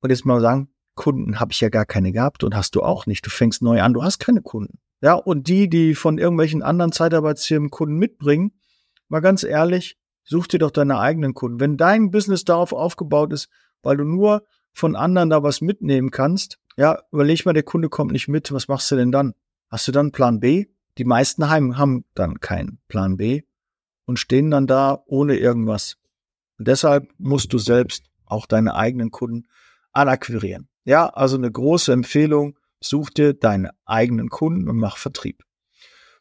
Und 0.01 0.09
jetzt 0.09 0.25
mal 0.25 0.41
sagen, 0.41 0.69
Kunden 0.95 1.39
habe 1.39 1.51
ich 1.51 1.61
ja 1.61 1.69
gar 1.69 1.85
keine 1.85 2.11
gehabt 2.11 2.43
und 2.43 2.55
hast 2.55 2.75
du 2.75 2.81
auch 2.81 3.05
nicht. 3.05 3.25
Du 3.25 3.29
fängst 3.29 3.61
neu 3.61 3.81
an, 3.81 3.93
du 3.93 4.03
hast 4.03 4.19
keine 4.19 4.41
Kunden. 4.41 4.79
Ja, 5.01 5.13
und 5.13 5.47
die, 5.47 5.69
die 5.69 5.95
von 5.95 6.17
irgendwelchen 6.17 6.63
anderen 6.63 6.91
Zeitarbeitsfirmen 6.91 7.69
Kunden 7.69 7.95
mitbringen, 7.95 8.51
mal 9.07 9.19
ganz 9.19 9.43
ehrlich, 9.43 9.97
Such 10.23 10.47
dir 10.47 10.59
doch 10.59 10.71
deine 10.71 10.99
eigenen 10.99 11.33
Kunden. 11.33 11.59
Wenn 11.59 11.77
dein 11.77 12.11
Business 12.11 12.45
darauf 12.45 12.73
aufgebaut 12.73 13.33
ist, 13.33 13.49
weil 13.81 13.97
du 13.97 14.03
nur 14.03 14.45
von 14.73 14.95
anderen 14.95 15.29
da 15.29 15.43
was 15.43 15.61
mitnehmen 15.61 16.11
kannst, 16.11 16.59
ja, 16.77 16.99
überleg 17.11 17.45
mal, 17.45 17.53
der 17.53 17.63
Kunde 17.63 17.89
kommt 17.89 18.11
nicht 18.11 18.27
mit, 18.27 18.51
was 18.51 18.67
machst 18.67 18.89
du 18.91 18.95
denn 18.95 19.11
dann? 19.11 19.33
Hast 19.69 19.87
du 19.87 19.91
dann 19.91 20.11
Plan 20.11 20.39
B? 20.39 20.67
Die 20.97 21.05
meisten 21.05 21.49
Heim 21.49 21.77
haben 21.77 22.05
dann 22.13 22.39
keinen 22.39 22.79
Plan 22.87 23.17
B 23.17 23.41
und 24.05 24.19
stehen 24.19 24.51
dann 24.51 24.67
da 24.67 25.03
ohne 25.05 25.37
irgendwas. 25.37 25.97
Und 26.61 26.67
deshalb 26.67 27.09
musst 27.17 27.53
du 27.53 27.57
selbst 27.57 28.05
auch 28.23 28.45
deine 28.45 28.75
eigenen 28.75 29.09
Kunden 29.09 29.47
anakquirieren. 29.93 30.69
Ja, 30.85 31.07
also 31.07 31.35
eine 31.35 31.51
große 31.51 31.91
Empfehlung, 31.91 32.55
such 32.79 33.09
dir 33.09 33.33
deine 33.33 33.71
eigenen 33.83 34.29
Kunden 34.29 34.69
und 34.69 34.77
mach 34.77 34.97
Vertrieb. 34.97 35.41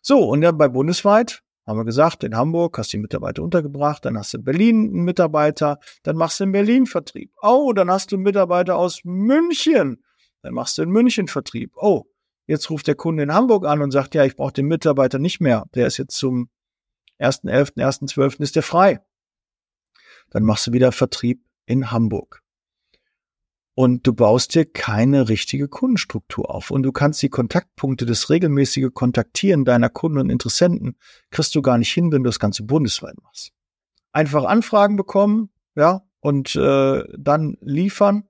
So, 0.01 0.21
und 0.31 0.41
dann 0.41 0.57
bei 0.57 0.69
bundesweit 0.69 1.43
haben 1.67 1.79
wir 1.79 1.85
gesagt, 1.85 2.25
in 2.25 2.35
Hamburg 2.35 2.79
hast 2.79 2.91
du 2.91 2.97
die 2.97 3.03
Mitarbeiter 3.03 3.43
untergebracht, 3.43 4.07
dann 4.07 4.17
hast 4.17 4.33
du 4.33 4.39
in 4.39 4.45
Berlin 4.45 4.77
einen 4.85 5.05
Mitarbeiter, 5.05 5.79
dann 6.05 6.17
machst 6.17 6.41
du 6.41 6.45
in 6.45 6.53
Berlin 6.53 6.87
Vertrieb. 6.87 7.35
Oh, 7.43 7.75
dann 7.75 7.91
hast 7.91 8.11
du 8.11 8.17
einen 8.17 8.23
Mitarbeiter 8.23 8.77
aus 8.77 9.03
München, 9.05 10.03
dann 10.41 10.55
machst 10.55 10.79
du 10.79 10.83
in 10.85 10.89
München 10.89 11.29
Vertrieb. 11.29 11.73
Oh, 11.77 12.05
jetzt 12.47 12.71
ruft 12.71 12.87
der 12.87 12.95
Kunde 12.95 13.25
in 13.25 13.35
Hamburg 13.35 13.67
an 13.67 13.83
und 13.83 13.91
sagt, 13.91 14.15
ja, 14.15 14.25
ich 14.25 14.37
brauche 14.37 14.55
den 14.55 14.69
Mitarbeiter 14.69 15.19
nicht 15.19 15.43
mehr. 15.43 15.67
Der 15.75 15.87
ist 15.87 15.99
jetzt 15.99 16.17
zum 16.17 16.49
1.11., 17.19 17.75
1.12. 17.75 18.41
ist 18.41 18.57
der 18.57 18.63
frei. 18.63 19.01
Dann 20.31 20.45
machst 20.45 20.67
du 20.67 20.73
wieder 20.73 20.93
Vertrieb 20.93 21.45
in 21.67 21.91
Hamburg 21.91 22.43
und 23.75 24.07
du 24.07 24.13
baust 24.13 24.55
dir 24.55 24.67
keine 24.67 25.31
richtige 25.31 25.67
Kundenstruktur 25.67 26.51
auf. 26.55 26.71
Und 26.71 26.83
du 26.83 26.93
kannst 26.93 27.23
die 27.23 27.31
Kontaktpunkte, 27.31 28.05
das 28.05 28.29
regelmäßige 28.29 28.89
Kontaktieren 28.93 29.65
deiner 29.65 29.89
Kunden 29.89 30.19
und 30.19 30.29
Interessenten, 30.29 30.97
kriegst 31.31 31.55
du 31.55 31.63
gar 31.63 31.79
nicht 31.79 31.91
hin, 31.91 32.13
wenn 32.13 32.23
du 32.23 32.29
das 32.29 32.39
Ganze 32.39 32.63
bundesweit 32.63 33.15
machst. 33.23 33.53
Einfach 34.13 34.45
Anfragen 34.45 34.97
bekommen, 34.97 35.49
ja, 35.77 36.03
und 36.21 36.55
äh, 36.57 37.05
dann 37.17 37.57
liefern, 37.63 38.29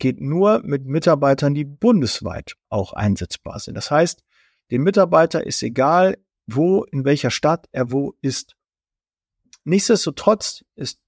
geht 0.00 0.20
nur 0.20 0.62
mit 0.64 0.86
Mitarbeitern, 0.86 1.54
die 1.54 1.64
bundesweit 1.64 2.56
auch 2.68 2.92
einsetzbar 2.92 3.60
sind. 3.60 3.74
Das 3.74 3.92
heißt, 3.92 4.24
dem 4.72 4.82
Mitarbeiter 4.82 5.46
ist 5.46 5.62
egal, 5.62 6.18
wo, 6.46 6.82
in 6.82 7.04
welcher 7.04 7.30
Stadt 7.30 7.68
er 7.70 7.92
wo 7.92 8.14
ist. 8.20 8.56
Nichtsdestotrotz 9.62 10.64
ist 10.74 10.98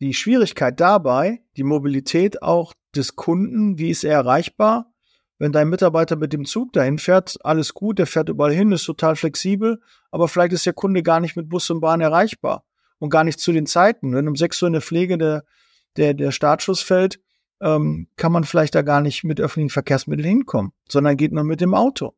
die 0.00 0.14
Schwierigkeit 0.14 0.78
dabei, 0.80 1.42
die 1.56 1.64
Mobilität 1.64 2.42
auch 2.42 2.72
des 2.94 3.16
Kunden, 3.16 3.78
wie 3.78 3.90
ist 3.90 4.04
er 4.04 4.14
erreichbar? 4.14 4.92
Wenn 5.38 5.52
dein 5.52 5.68
Mitarbeiter 5.68 6.16
mit 6.16 6.32
dem 6.32 6.44
Zug 6.44 6.72
dahin 6.72 6.98
fährt, 6.98 7.38
alles 7.44 7.74
gut, 7.74 7.98
der 7.98 8.06
fährt 8.06 8.28
überall 8.28 8.52
hin, 8.52 8.72
ist 8.72 8.84
total 8.84 9.14
flexibel, 9.14 9.80
aber 10.10 10.28
vielleicht 10.28 10.52
ist 10.52 10.66
der 10.66 10.72
Kunde 10.72 11.02
gar 11.02 11.20
nicht 11.20 11.36
mit 11.36 11.48
Bus 11.48 11.70
und 11.70 11.80
Bahn 11.80 12.00
erreichbar 12.00 12.64
und 12.98 13.10
gar 13.10 13.22
nicht 13.24 13.38
zu 13.38 13.52
den 13.52 13.66
Zeiten. 13.66 14.14
Wenn 14.14 14.26
um 14.26 14.34
6 14.34 14.62
Uhr 14.62 14.66
in 14.66 14.72
der 14.72 14.82
Pflege 14.82 15.16
der, 15.16 15.44
der, 15.96 16.14
der 16.14 16.32
Startschuss 16.32 16.80
fällt, 16.80 17.20
ähm, 17.60 18.08
kann 18.16 18.32
man 18.32 18.44
vielleicht 18.44 18.74
da 18.74 18.82
gar 18.82 19.00
nicht 19.00 19.24
mit 19.24 19.40
öffentlichen 19.40 19.70
Verkehrsmitteln 19.70 20.28
hinkommen, 20.28 20.72
sondern 20.88 21.16
geht 21.16 21.32
nur 21.32 21.44
mit 21.44 21.60
dem 21.60 21.74
Auto. 21.74 22.14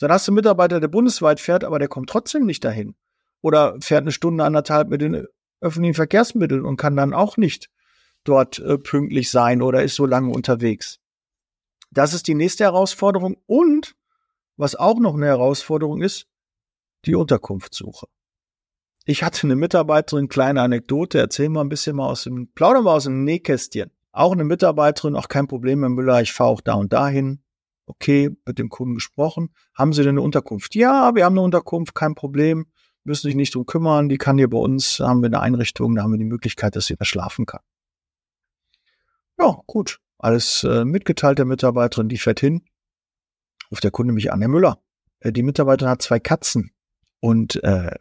Dann 0.00 0.12
hast 0.12 0.26
du 0.26 0.32
einen 0.32 0.36
Mitarbeiter, 0.36 0.80
der 0.80 0.88
bundesweit 0.88 1.40
fährt, 1.40 1.64
aber 1.64 1.78
der 1.78 1.88
kommt 1.88 2.10
trotzdem 2.10 2.46
nicht 2.46 2.64
dahin. 2.64 2.94
Oder 3.40 3.76
fährt 3.80 4.02
eine 4.02 4.12
Stunde, 4.12 4.44
anderthalb 4.44 4.88
mit 4.88 5.00
den 5.00 5.26
öffentlichen 5.60 5.94
Verkehrsmitteln 5.94 6.64
und 6.64 6.76
kann 6.76 6.96
dann 6.96 7.14
auch 7.14 7.36
nicht 7.36 7.70
dort 8.24 8.58
äh, 8.58 8.78
pünktlich 8.78 9.30
sein 9.30 9.62
oder 9.62 9.82
ist 9.82 9.94
so 9.94 10.06
lange 10.06 10.32
unterwegs. 10.32 11.00
Das 11.90 12.14
ist 12.14 12.28
die 12.28 12.34
nächste 12.34 12.64
Herausforderung. 12.64 13.36
Und 13.46 13.96
was 14.56 14.74
auch 14.74 14.98
noch 14.98 15.14
eine 15.14 15.26
Herausforderung 15.26 16.02
ist, 16.02 16.26
die 17.04 17.14
Unterkunftssuche. 17.14 18.06
Ich 19.04 19.22
hatte 19.22 19.46
eine 19.46 19.56
Mitarbeiterin, 19.56 20.28
kleine 20.28 20.60
Anekdote, 20.60 21.18
erzähl 21.18 21.48
mal 21.48 21.62
ein 21.62 21.70
bisschen 21.70 21.96
mal 21.96 22.08
aus 22.08 22.24
dem, 22.24 22.52
plauder 22.52 22.82
mal 22.82 22.96
aus 22.96 23.04
dem 23.04 23.24
Nähkästchen. 23.24 23.90
Auch 24.12 24.32
eine 24.32 24.44
Mitarbeiterin, 24.44 25.16
auch 25.16 25.28
kein 25.28 25.46
Problem, 25.46 25.80
Herr 25.80 25.88
Müller, 25.88 26.20
ich 26.20 26.32
fahre 26.32 26.50
auch 26.50 26.60
da 26.60 26.74
und 26.74 26.92
dahin. 26.92 27.42
Okay, 27.86 28.36
mit 28.44 28.58
dem 28.58 28.68
Kunden 28.68 28.96
gesprochen. 28.96 29.54
Haben 29.74 29.94
Sie 29.94 30.02
denn 30.02 30.10
eine 30.10 30.20
Unterkunft? 30.20 30.74
Ja, 30.74 31.14
wir 31.14 31.24
haben 31.24 31.32
eine 31.34 31.40
Unterkunft, 31.40 31.94
kein 31.94 32.14
Problem. 32.14 32.66
Müssen 33.08 33.26
sich 33.26 33.36
nicht 33.36 33.54
drum 33.54 33.64
kümmern. 33.64 34.10
Die 34.10 34.18
kann 34.18 34.36
hier 34.36 34.50
bei 34.50 34.58
uns, 34.58 35.00
haben 35.00 35.22
wir 35.22 35.28
eine 35.28 35.40
Einrichtung, 35.40 35.94
da 35.94 36.02
haben 36.02 36.12
wir 36.12 36.18
die 36.18 36.24
Möglichkeit, 36.24 36.76
dass 36.76 36.84
sie 36.84 36.94
da 36.94 37.06
schlafen 37.06 37.46
kann. 37.46 37.62
Ja, 39.38 39.62
gut. 39.66 39.98
Alles 40.18 40.62
äh, 40.64 40.84
mitgeteilt 40.84 41.38
der 41.38 41.46
Mitarbeiterin, 41.46 42.10
die 42.10 42.18
fährt 42.18 42.40
hin. 42.40 42.66
Ruft 43.70 43.82
der 43.82 43.92
Kunde 43.92 44.12
mich 44.12 44.30
an, 44.30 44.40
Herr 44.40 44.48
Müller. 44.48 44.82
Äh, 45.20 45.32
die 45.32 45.42
Mitarbeiterin 45.42 45.90
hat 45.90 46.02
zwei 46.02 46.20
Katzen 46.20 46.70
und 47.20 47.62
äh, 47.64 47.96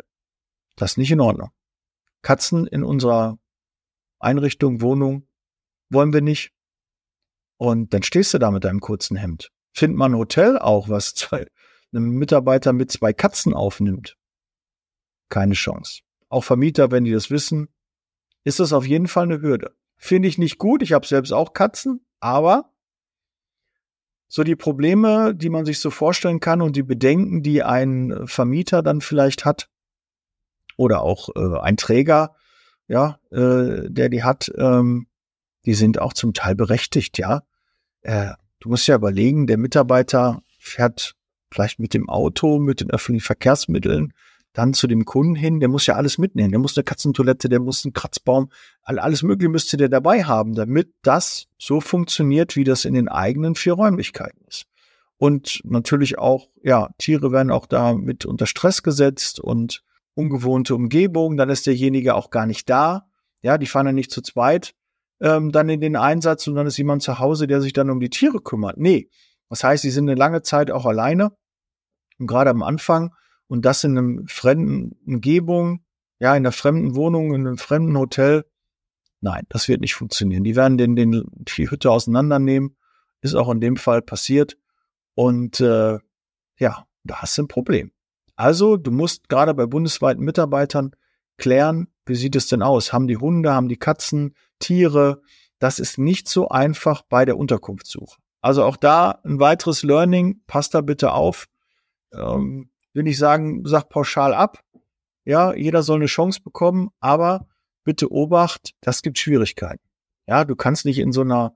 das 0.75 0.91
ist 0.91 0.97
nicht 0.97 1.11
in 1.11 1.21
Ordnung. 1.21 1.51
Katzen 2.21 2.67
in 2.67 2.83
unserer 2.83 3.39
Einrichtung, 4.19 4.81
Wohnung 4.81 5.25
wollen 5.89 6.11
wir 6.11 6.21
nicht. 6.21 6.51
Und 7.55 7.93
dann 7.93 8.03
stehst 8.03 8.33
du 8.33 8.39
da 8.39 8.51
mit 8.51 8.65
deinem 8.65 8.81
kurzen 8.81 9.15
Hemd. 9.15 9.53
Find 9.71 9.95
man 9.95 10.11
ein 10.11 10.17
Hotel 10.17 10.59
auch, 10.59 10.89
was 10.89 11.13
zwei, 11.13 11.47
einen 11.93 12.09
Mitarbeiter 12.09 12.73
mit 12.73 12.91
zwei 12.91 13.13
Katzen 13.13 13.53
aufnimmt. 13.53 14.16
Keine 15.29 15.53
Chance. 15.53 16.01
Auch 16.29 16.43
Vermieter, 16.43 16.91
wenn 16.91 17.03
die 17.03 17.11
das 17.11 17.31
wissen, 17.31 17.69
ist 18.43 18.59
das 18.59 18.73
auf 18.73 18.85
jeden 18.85 19.07
Fall 19.07 19.23
eine 19.23 19.41
Hürde. 19.41 19.75
Finde 19.97 20.27
ich 20.27 20.37
nicht 20.37 20.57
gut. 20.57 20.81
Ich 20.81 20.93
habe 20.93 21.07
selbst 21.07 21.31
auch 21.31 21.53
Katzen, 21.53 22.05
aber 22.19 22.71
so 24.27 24.43
die 24.43 24.55
Probleme, 24.55 25.33
die 25.33 25.49
man 25.49 25.65
sich 25.65 25.79
so 25.79 25.89
vorstellen 25.89 26.39
kann 26.39 26.61
und 26.61 26.75
die 26.75 26.83
Bedenken, 26.83 27.43
die 27.43 27.63
ein 27.63 28.25
Vermieter 28.25 28.83
dann 28.83 29.01
vielleicht 29.01 29.45
hat 29.45 29.69
oder 30.75 31.01
auch 31.01 31.29
äh, 31.35 31.59
ein 31.59 31.77
Träger, 31.77 32.35
ja, 32.87 33.19
äh, 33.31 33.89
der 33.89 34.09
die 34.09 34.23
hat, 34.23 34.51
ähm, 34.57 35.07
die 35.65 35.73
sind 35.73 35.99
auch 35.99 36.13
zum 36.13 36.33
Teil 36.33 36.55
berechtigt, 36.55 37.17
ja. 37.17 37.43
Äh, 38.01 38.33
du 38.59 38.69
musst 38.69 38.87
ja 38.87 38.95
überlegen, 38.95 39.47
der 39.47 39.57
Mitarbeiter 39.57 40.41
fährt 40.59 41.15
vielleicht 41.51 41.79
mit 41.79 41.93
dem 41.93 42.09
Auto, 42.09 42.59
mit 42.59 42.81
den 42.81 42.91
öffentlichen 42.91 43.25
Verkehrsmitteln 43.25 44.13
dann 44.57 44.73
zu 44.73 44.87
dem 44.87 45.05
Kunden 45.05 45.35
hin, 45.35 45.59
der 45.59 45.69
muss 45.69 45.85
ja 45.85 45.95
alles 45.95 46.17
mitnehmen. 46.17 46.49
Der 46.49 46.59
muss 46.59 46.75
eine 46.75 46.83
Katzentoilette, 46.83 47.47
der 47.47 47.59
muss 47.59 47.85
einen 47.85 47.93
Kratzbaum, 47.93 48.49
alles 48.81 49.21
Mögliche 49.21 49.49
müsste 49.49 49.77
der 49.77 49.87
dabei 49.87 50.23
haben, 50.23 50.55
damit 50.55 50.95
das 51.03 51.45
so 51.59 51.79
funktioniert, 51.79 52.55
wie 52.55 52.63
das 52.63 52.83
in 52.83 52.95
den 52.95 53.07
eigenen 53.07 53.53
vier 53.53 53.73
Räumlichkeiten 53.73 54.43
ist. 54.47 54.65
Und 55.17 55.61
natürlich 55.63 56.17
auch, 56.17 56.47
ja, 56.63 56.89
Tiere 56.97 57.31
werden 57.31 57.51
auch 57.51 57.67
da 57.67 57.93
mit 57.93 58.25
unter 58.25 58.47
Stress 58.47 58.81
gesetzt 58.81 59.39
und 59.39 59.83
ungewohnte 60.15 60.73
Umgebung, 60.73 61.37
dann 61.37 61.49
ist 61.49 61.67
derjenige 61.67 62.15
auch 62.15 62.31
gar 62.31 62.47
nicht 62.47 62.67
da. 62.67 63.05
Ja, 63.43 63.59
die 63.59 63.67
fahren 63.67 63.85
ja 63.85 63.93
nicht 63.93 64.09
zu 64.09 64.21
zweit 64.21 64.73
ähm, 65.19 65.51
dann 65.51 65.69
in 65.69 65.81
den 65.81 65.95
Einsatz 65.95 66.47
und 66.47 66.55
dann 66.55 66.65
ist 66.65 66.77
jemand 66.77 67.03
zu 67.03 67.19
Hause, 67.19 67.45
der 67.45 67.61
sich 67.61 67.73
dann 67.73 67.91
um 67.91 67.99
die 67.99 68.09
Tiere 68.09 68.39
kümmert. 68.39 68.77
Nee, 68.77 69.09
das 69.49 69.63
heißt, 69.63 69.83
sie 69.83 69.91
sind 69.91 70.09
eine 70.09 70.17
lange 70.17 70.41
Zeit 70.41 70.71
auch 70.71 70.85
alleine 70.85 71.31
und 72.17 72.27
gerade 72.27 72.49
am 72.49 72.63
Anfang 72.63 73.13
und 73.47 73.65
das 73.65 73.83
in 73.83 73.97
einem 73.97 74.27
fremden 74.27 74.95
Umgebung, 75.05 75.83
ja, 76.19 76.31
in 76.35 76.45
einer 76.45 76.51
fremden 76.51 76.95
Wohnung, 76.95 77.33
in 77.33 77.47
einem 77.47 77.57
fremden 77.57 77.97
Hotel. 77.97 78.45
Nein, 79.21 79.45
das 79.49 79.67
wird 79.67 79.81
nicht 79.81 79.95
funktionieren. 79.95 80.43
Die 80.43 80.55
werden 80.55 80.77
den, 80.77 80.95
den, 80.95 81.23
die 81.33 81.69
Hütte 81.69 81.91
auseinandernehmen. 81.91 82.75
Ist 83.21 83.35
auch 83.35 83.49
in 83.49 83.61
dem 83.61 83.77
Fall 83.77 84.01
passiert. 84.01 84.57
Und 85.15 85.59
äh, 85.59 85.97
ja, 86.59 86.87
da 87.03 87.21
hast 87.21 87.37
du 87.37 87.43
ein 87.43 87.47
Problem. 87.47 87.91
Also, 88.35 88.77
du 88.77 88.91
musst 88.91 89.29
gerade 89.29 89.53
bei 89.53 89.65
bundesweiten 89.65 90.23
Mitarbeitern 90.23 90.91
klären, 91.37 91.87
wie 92.05 92.15
sieht 92.15 92.35
es 92.35 92.47
denn 92.47 92.61
aus? 92.61 92.93
Haben 92.93 93.07
die 93.07 93.17
Hunde, 93.17 93.53
haben 93.53 93.67
die 93.67 93.77
Katzen, 93.77 94.35
Tiere? 94.59 95.21
Das 95.59 95.79
ist 95.79 95.97
nicht 95.97 96.29
so 96.29 96.49
einfach 96.49 97.01
bei 97.01 97.25
der 97.25 97.37
Unterkunftssuche. 97.37 98.19
Also 98.41 98.63
auch 98.63 98.77
da 98.77 99.19
ein 99.23 99.39
weiteres 99.39 99.83
Learning, 99.83 100.41
passt 100.45 100.73
da 100.73 100.81
bitte 100.81 101.13
auf. 101.13 101.47
Ähm, 102.13 102.69
will 102.97 103.07
ich 103.07 103.17
sagen, 103.17 103.61
sag 103.65 103.89
pauschal 103.89 104.33
ab. 104.33 104.59
Ja, 105.23 105.53
jeder 105.53 105.83
soll 105.83 105.97
eine 105.97 106.07
Chance 106.07 106.41
bekommen, 106.43 106.89
aber 106.99 107.47
bitte 107.83 108.11
Obacht, 108.11 108.73
das 108.81 109.01
gibt 109.01 109.19
Schwierigkeiten. 109.19 109.83
Ja, 110.27 110.43
du 110.43 110.55
kannst 110.55 110.83
nicht 110.83 110.99
in 110.99 111.11
so 111.13 111.21
einer 111.21 111.53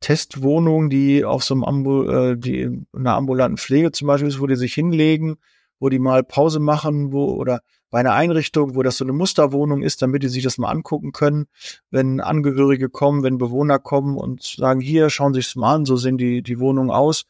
Testwohnung, 0.00 0.90
die 0.90 1.24
auf 1.24 1.42
so 1.44 1.54
einem 1.54 1.64
Ambu 1.64 2.04
äh, 2.04 2.36
die 2.38 2.60
in 2.62 2.86
einer 2.92 3.14
ambulanten 3.14 3.58
Pflege 3.58 3.92
zum 3.92 4.06
Beispiel 4.06 4.28
ist, 4.28 4.40
wo 4.40 4.46
die 4.46 4.56
sich 4.56 4.74
hinlegen, 4.74 5.36
wo 5.80 5.88
die 5.88 5.98
mal 5.98 6.22
Pause 6.22 6.60
machen, 6.60 7.12
wo 7.12 7.32
oder 7.34 7.60
bei 7.90 8.00
einer 8.00 8.12
Einrichtung, 8.14 8.74
wo 8.74 8.82
das 8.82 8.98
so 8.98 9.04
eine 9.04 9.12
Musterwohnung 9.12 9.82
ist, 9.82 10.02
damit 10.02 10.22
die 10.22 10.28
sich 10.28 10.42
das 10.42 10.58
mal 10.58 10.70
angucken 10.70 11.12
können, 11.12 11.46
wenn 11.90 12.20
Angehörige 12.20 12.88
kommen, 12.88 13.22
wenn 13.22 13.38
Bewohner 13.38 13.78
kommen 13.78 14.16
und 14.16 14.42
sagen, 14.42 14.80
hier, 14.80 15.10
schauen 15.10 15.34
Sie 15.34 15.40
es 15.40 15.56
mal 15.56 15.74
an, 15.74 15.84
so 15.86 15.96
sehen 15.96 16.18
die, 16.18 16.42
die 16.42 16.60
Wohnungen 16.60 16.90
aus. 16.90 17.24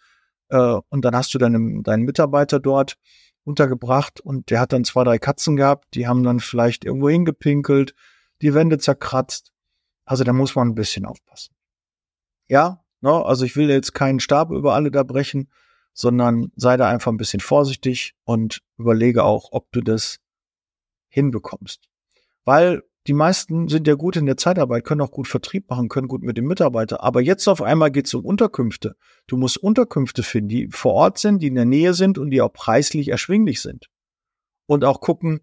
Äh, 0.48 0.78
und 0.88 1.04
dann 1.04 1.16
hast 1.16 1.34
du 1.34 1.38
deinen, 1.38 1.82
deinen 1.82 2.04
Mitarbeiter 2.04 2.60
dort 2.60 2.96
untergebracht 3.44 4.20
und 4.20 4.50
der 4.50 4.60
hat 4.60 4.72
dann 4.72 4.84
zwei, 4.84 5.04
drei 5.04 5.18
Katzen 5.18 5.56
gehabt, 5.56 5.94
die 5.94 6.06
haben 6.06 6.22
dann 6.22 6.40
vielleicht 6.40 6.84
irgendwo 6.84 7.08
hingepinkelt, 7.08 7.94
die 8.42 8.54
Wände 8.54 8.78
zerkratzt. 8.78 9.52
Also 10.04 10.24
da 10.24 10.32
muss 10.32 10.54
man 10.54 10.68
ein 10.68 10.74
bisschen 10.74 11.06
aufpassen. 11.06 11.54
Ja, 12.48 12.84
ne, 13.00 13.24
also 13.24 13.44
ich 13.44 13.56
will 13.56 13.70
jetzt 13.70 13.94
keinen 13.94 14.20
Stab 14.20 14.50
über 14.50 14.74
alle 14.74 14.90
da 14.90 15.02
brechen, 15.02 15.50
sondern 15.92 16.50
sei 16.56 16.76
da 16.76 16.88
einfach 16.88 17.12
ein 17.12 17.16
bisschen 17.16 17.40
vorsichtig 17.40 18.14
und 18.24 18.62
überlege 18.76 19.24
auch, 19.24 19.48
ob 19.52 19.70
du 19.72 19.80
das 19.80 20.20
hinbekommst. 21.08 21.88
Weil 22.44 22.82
die 23.06 23.12
meisten 23.12 23.68
sind 23.68 23.86
ja 23.86 23.94
gut 23.94 24.16
in 24.16 24.24
der 24.24 24.38
Zeitarbeit, 24.38 24.84
können 24.84 25.02
auch 25.02 25.10
gut 25.10 25.28
Vertrieb 25.28 25.68
machen, 25.68 25.88
können 25.88 26.08
gut 26.08 26.22
mit 26.22 26.38
dem 26.38 26.46
Mitarbeiter. 26.46 27.02
Aber 27.02 27.20
jetzt 27.20 27.46
auf 27.48 27.60
einmal 27.60 27.90
geht 27.90 28.06
es 28.06 28.14
um 28.14 28.24
Unterkünfte. 28.24 28.96
Du 29.26 29.36
musst 29.36 29.58
Unterkünfte 29.58 30.22
finden, 30.22 30.48
die 30.48 30.68
vor 30.68 30.94
Ort 30.94 31.18
sind, 31.18 31.42
die 31.42 31.48
in 31.48 31.54
der 31.54 31.66
Nähe 31.66 31.92
sind 31.92 32.16
und 32.16 32.30
die 32.30 32.40
auch 32.40 32.52
preislich 32.52 33.08
erschwinglich 33.08 33.60
sind. 33.60 33.90
Und 34.66 34.84
auch 34.84 35.00
gucken, 35.00 35.40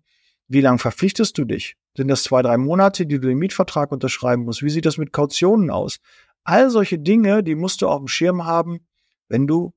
wie 0.48 0.62
lange 0.62 0.80
verpflichtest 0.80 1.38
du 1.38 1.46
dich? 1.46 1.76
Sind 1.96 2.08
das 2.08 2.24
zwei, 2.24 2.42
drei 2.42 2.58
Monate, 2.58 3.06
die 3.06 3.20
du 3.20 3.28
den 3.28 3.38
Mietvertrag 3.38 3.92
unterschreiben 3.92 4.44
musst? 4.44 4.64
Wie 4.64 4.70
sieht 4.70 4.86
das 4.86 4.98
mit 4.98 5.14
Kautionen 5.14 5.70
aus? 5.70 6.00
All 6.44 6.72
solche 6.72 6.98
Dinge, 6.98 7.44
die 7.44 7.56
musst 7.56 7.82
du 7.82 7.88
auf 7.88 8.00
dem 8.00 8.08
Schirm 8.08 8.46
haben, 8.46 8.88
wenn 9.28 9.46
du 9.46 9.74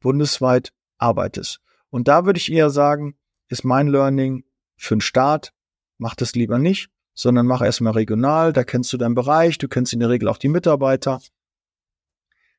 bundesweit 0.00 0.72
arbeitest. 0.96 1.60
Und 1.90 2.08
da 2.08 2.24
würde 2.24 2.38
ich 2.38 2.50
eher 2.50 2.70
sagen, 2.70 3.18
ist 3.48 3.64
mein 3.64 3.88
Learning 3.88 4.44
für 4.76 4.96
den 4.96 5.00
Start, 5.02 5.52
mach 5.98 6.14
das 6.14 6.34
lieber 6.34 6.58
nicht, 6.58 6.90
sondern 7.18 7.46
mach 7.46 7.62
erstmal 7.62 7.94
regional, 7.94 8.52
da 8.52 8.62
kennst 8.62 8.92
du 8.92 8.96
deinen 8.96 9.16
Bereich, 9.16 9.58
du 9.58 9.66
kennst 9.66 9.92
in 9.92 9.98
der 9.98 10.08
Regel 10.08 10.28
auch 10.28 10.38
die 10.38 10.48
Mitarbeiter. 10.48 11.20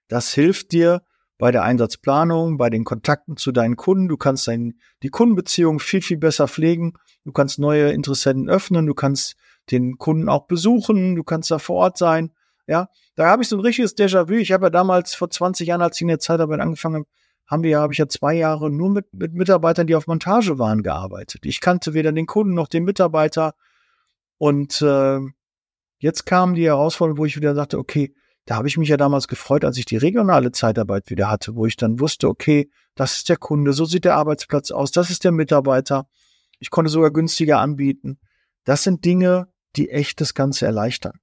Das 0.09 0.33
hilft 0.33 0.73
dir 0.73 1.01
bei 1.37 1.51
der 1.51 1.63
Einsatzplanung, 1.63 2.57
bei 2.57 2.69
den 2.69 2.83
Kontakten 2.83 3.37
zu 3.37 3.53
deinen 3.53 3.77
Kunden. 3.77 4.09
Du 4.09 4.17
kannst 4.17 4.49
dein, 4.49 4.77
die 5.01 5.11
Kundenbeziehung 5.11 5.79
viel, 5.79 6.01
viel 6.01 6.17
besser 6.17 6.49
pflegen. 6.49 6.95
Du 7.23 7.31
kannst 7.31 7.57
neue 7.57 7.91
Interessenten 7.91 8.49
öffnen. 8.49 8.85
Du 8.85 8.93
kannst 8.93 9.37
den 9.71 9.97
Kunden 9.97 10.27
auch 10.27 10.47
besuchen. 10.47 11.15
Du 11.15 11.23
kannst 11.23 11.49
da 11.51 11.57
vor 11.57 11.77
Ort 11.77 11.97
sein. 11.97 12.33
Ja, 12.67 12.89
da 13.15 13.27
habe 13.27 13.41
ich 13.41 13.47
so 13.47 13.55
ein 13.55 13.61
richtiges 13.61 13.95
Déjà-vu. 13.95 14.33
Ich 14.33 14.51
habe 14.51 14.65
ja 14.65 14.69
damals 14.69 15.15
vor 15.15 15.29
20 15.29 15.69
Jahren, 15.69 15.81
als 15.81 15.95
ich 15.95 16.01
in 16.01 16.09
der 16.09 16.19
Zeitarbeit 16.19 16.59
angefangen 16.59 16.95
habe, 16.95 17.07
haben 17.47 17.63
wir 17.63 17.79
habe 17.79 17.93
ich 17.93 17.99
ja 17.99 18.09
zwei 18.09 18.33
Jahre 18.33 18.69
nur 18.69 18.89
mit, 18.89 19.13
mit 19.13 19.33
Mitarbeitern, 19.33 19.87
die 19.87 19.95
auf 19.95 20.07
Montage 20.07 20.59
waren, 20.59 20.83
gearbeitet. 20.83 21.45
Ich 21.45 21.61
kannte 21.61 21.93
weder 21.93 22.11
den 22.11 22.25
Kunden 22.25 22.53
noch 22.55 22.67
den 22.67 22.83
Mitarbeiter. 22.83 23.53
Und 24.39 24.81
äh, 24.81 25.19
jetzt 25.99 26.25
kam 26.25 26.55
die 26.55 26.65
Herausforderung, 26.65 27.19
wo 27.19 27.25
ich 27.25 27.35
wieder 27.35 27.53
sagte, 27.53 27.77
okay, 27.77 28.15
da 28.45 28.55
habe 28.55 28.67
ich 28.67 28.77
mich 28.77 28.89
ja 28.89 28.97
damals 28.97 29.27
gefreut, 29.27 29.63
als 29.63 29.77
ich 29.77 29.85
die 29.85 29.97
regionale 29.97 30.51
Zeitarbeit 30.51 31.11
wieder 31.11 31.29
hatte, 31.29 31.55
wo 31.55 31.67
ich 31.67 31.75
dann 31.75 31.99
wusste, 31.99 32.27
okay, 32.27 32.71
das 32.95 33.17
ist 33.17 33.29
der 33.29 33.37
Kunde, 33.37 33.73
so 33.73 33.85
sieht 33.85 34.05
der 34.05 34.15
Arbeitsplatz 34.15 34.71
aus, 34.71 34.91
das 34.91 35.11
ist 35.11 35.23
der 35.23 35.31
Mitarbeiter. 35.31 36.07
Ich 36.57 36.71
konnte 36.71 36.89
sogar 36.89 37.11
günstiger 37.11 37.59
anbieten. 37.59 38.17
Das 38.63 38.83
sind 38.83 39.05
Dinge, 39.05 39.49
die 39.75 39.89
echt 39.91 40.19
das 40.19 40.33
Ganze 40.33 40.65
erleichtern. 40.65 41.19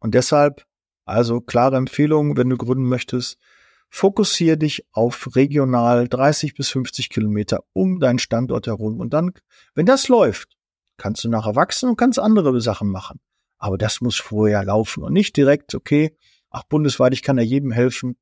Und 0.00 0.14
deshalb, 0.14 0.66
also 1.04 1.40
klare 1.40 1.76
Empfehlung, 1.76 2.36
wenn 2.36 2.50
du 2.50 2.56
gründen 2.56 2.88
möchtest, 2.88 3.38
fokussiere 3.88 4.58
dich 4.58 4.84
auf 4.92 5.34
regional 5.34 6.08
30 6.08 6.54
bis 6.54 6.68
50 6.68 7.10
Kilometer 7.10 7.64
um 7.72 8.00
deinen 8.00 8.18
Standort 8.18 8.66
herum. 8.66 9.00
Und 9.00 9.14
dann, 9.14 9.32
wenn 9.74 9.86
das 9.86 10.08
läuft, 10.08 10.57
kannst 10.98 11.24
du 11.24 11.30
nachher 11.30 11.56
wachsen 11.56 11.88
und 11.88 11.96
kannst 11.96 12.18
andere 12.18 12.60
Sachen 12.60 12.90
machen. 12.90 13.20
Aber 13.56 13.78
das 13.78 14.00
muss 14.00 14.16
vorher 14.16 14.64
laufen 14.64 15.02
und 15.02 15.12
nicht 15.12 15.36
direkt, 15.36 15.74
okay, 15.74 16.16
ach, 16.50 16.64
bundesweit, 16.64 17.12
ich 17.12 17.22
kann 17.22 17.38
ja 17.38 17.44
jedem 17.44 17.72
helfen. 17.72 18.16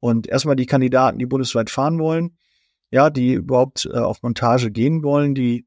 Und 0.00 0.28
erstmal 0.28 0.56
die 0.56 0.66
Kandidaten, 0.66 1.18
die 1.18 1.26
bundesweit 1.26 1.70
fahren 1.70 1.98
wollen, 1.98 2.36
ja, 2.90 3.10
die 3.10 3.34
überhaupt 3.34 3.86
äh, 3.86 3.98
auf 3.98 4.22
Montage 4.22 4.70
gehen 4.70 5.02
wollen, 5.02 5.34
die 5.34 5.66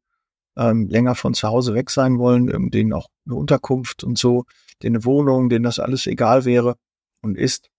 ähm, 0.55 0.87
länger 0.87 1.15
von 1.15 1.33
zu 1.33 1.47
Hause 1.47 1.73
weg 1.73 1.89
sein 1.89 2.17
wollen, 2.17 2.49
ähm, 2.53 2.71
denen 2.71 2.93
auch 2.93 3.09
eine 3.25 3.35
Unterkunft 3.35 4.03
und 4.03 4.17
so, 4.17 4.45
denen 4.81 4.95
eine 4.95 5.05
Wohnung, 5.05 5.49
denen 5.49 5.63
das 5.63 5.79
alles 5.79 6.07
egal 6.07 6.45
wäre 6.45 6.77
und 7.21 7.37
ist. 7.37 7.69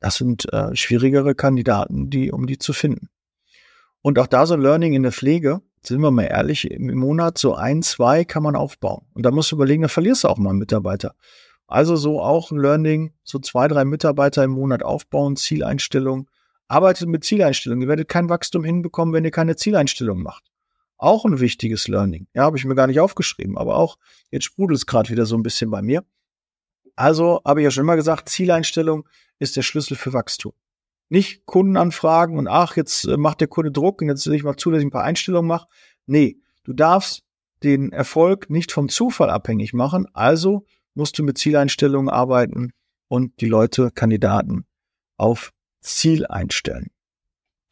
Das 0.00 0.16
sind 0.16 0.52
äh, 0.52 0.74
schwierigere 0.74 1.34
Kandidaten, 1.34 2.10
die, 2.10 2.32
um 2.32 2.46
die 2.46 2.58
zu 2.58 2.72
finden. 2.72 3.08
Und 4.00 4.18
auch 4.18 4.26
da 4.26 4.46
so 4.46 4.56
Learning 4.56 4.94
in 4.94 5.04
der 5.04 5.12
Pflege, 5.12 5.62
sind 5.84 6.00
wir 6.00 6.10
mal 6.10 6.24
ehrlich, 6.24 6.70
im 6.70 6.96
Monat 6.96 7.38
so 7.38 7.54
ein, 7.54 7.82
zwei 7.82 8.24
kann 8.24 8.42
man 8.42 8.56
aufbauen. 8.56 9.06
Und 9.14 9.24
da 9.24 9.30
musst 9.30 9.50
du 9.50 9.56
überlegen, 9.56 9.82
da 9.82 9.88
verlierst 9.88 10.24
du 10.24 10.28
auch 10.28 10.38
mal 10.38 10.50
einen 10.50 10.58
Mitarbeiter. 10.58 11.14
Also 11.66 11.96
so 11.96 12.20
auch 12.20 12.50
ein 12.50 12.58
Learning, 12.58 13.14
so 13.24 13.38
zwei, 13.38 13.66
drei 13.66 13.84
Mitarbeiter 13.84 14.44
im 14.44 14.52
Monat 14.52 14.82
aufbauen, 14.82 15.36
Zieleinstellung. 15.36 16.28
Arbeitet 16.68 17.08
mit 17.08 17.24
Zieleinstellungen. 17.24 17.82
Ihr 17.82 17.88
werdet 17.88 18.08
kein 18.08 18.28
Wachstum 18.28 18.64
hinbekommen, 18.64 19.14
wenn 19.14 19.24
ihr 19.24 19.30
keine 19.30 19.56
Zieleinstellung 19.56 20.22
macht. 20.22 20.44
Auch 20.98 21.24
ein 21.24 21.40
wichtiges 21.40 21.88
Learning. 21.88 22.28
Ja, 22.34 22.44
habe 22.44 22.56
ich 22.56 22.64
mir 22.64 22.74
gar 22.74 22.86
nicht 22.86 23.00
aufgeschrieben, 23.00 23.58
aber 23.58 23.76
auch 23.76 23.98
jetzt 24.30 24.44
sprudelt 24.44 24.78
es 24.78 24.86
gerade 24.86 25.10
wieder 25.10 25.26
so 25.26 25.36
ein 25.36 25.42
bisschen 25.42 25.70
bei 25.70 25.82
mir. 25.82 26.04
Also 26.94 27.40
habe 27.44 27.60
ich 27.60 27.64
ja 27.64 27.70
schon 27.70 27.84
immer 27.84 27.96
gesagt, 27.96 28.28
Zieleinstellung 28.28 29.08
ist 29.38 29.56
der 29.56 29.62
Schlüssel 29.62 29.96
für 29.96 30.12
Wachstum. 30.12 30.52
Nicht 31.12 31.44
Kundenanfragen 31.44 32.38
und 32.38 32.48
ach, 32.48 32.74
jetzt 32.74 33.04
äh, 33.04 33.18
macht 33.18 33.42
der 33.42 33.48
Kunde 33.48 33.70
Druck 33.70 34.00
und 34.00 34.08
jetzt 34.08 34.26
will 34.26 34.32
ich 34.32 34.44
mal 34.44 34.56
zu, 34.56 34.70
dass 34.70 34.80
ich 34.80 34.86
ein 34.86 34.90
paar 34.90 35.04
Einstellungen 35.04 35.46
mache. 35.46 35.66
Nee, 36.06 36.38
du 36.64 36.72
darfst 36.72 37.22
den 37.62 37.92
Erfolg 37.92 38.48
nicht 38.48 38.72
vom 38.72 38.88
Zufall 38.88 39.28
abhängig 39.28 39.74
machen. 39.74 40.06
Also 40.14 40.64
musst 40.94 41.18
du 41.18 41.22
mit 41.22 41.36
Zieleinstellungen 41.36 42.08
arbeiten 42.08 42.72
und 43.08 43.42
die 43.42 43.46
Leute, 43.46 43.90
Kandidaten 43.90 44.64
auf 45.18 45.52
Ziel 45.82 46.26
einstellen. 46.26 46.90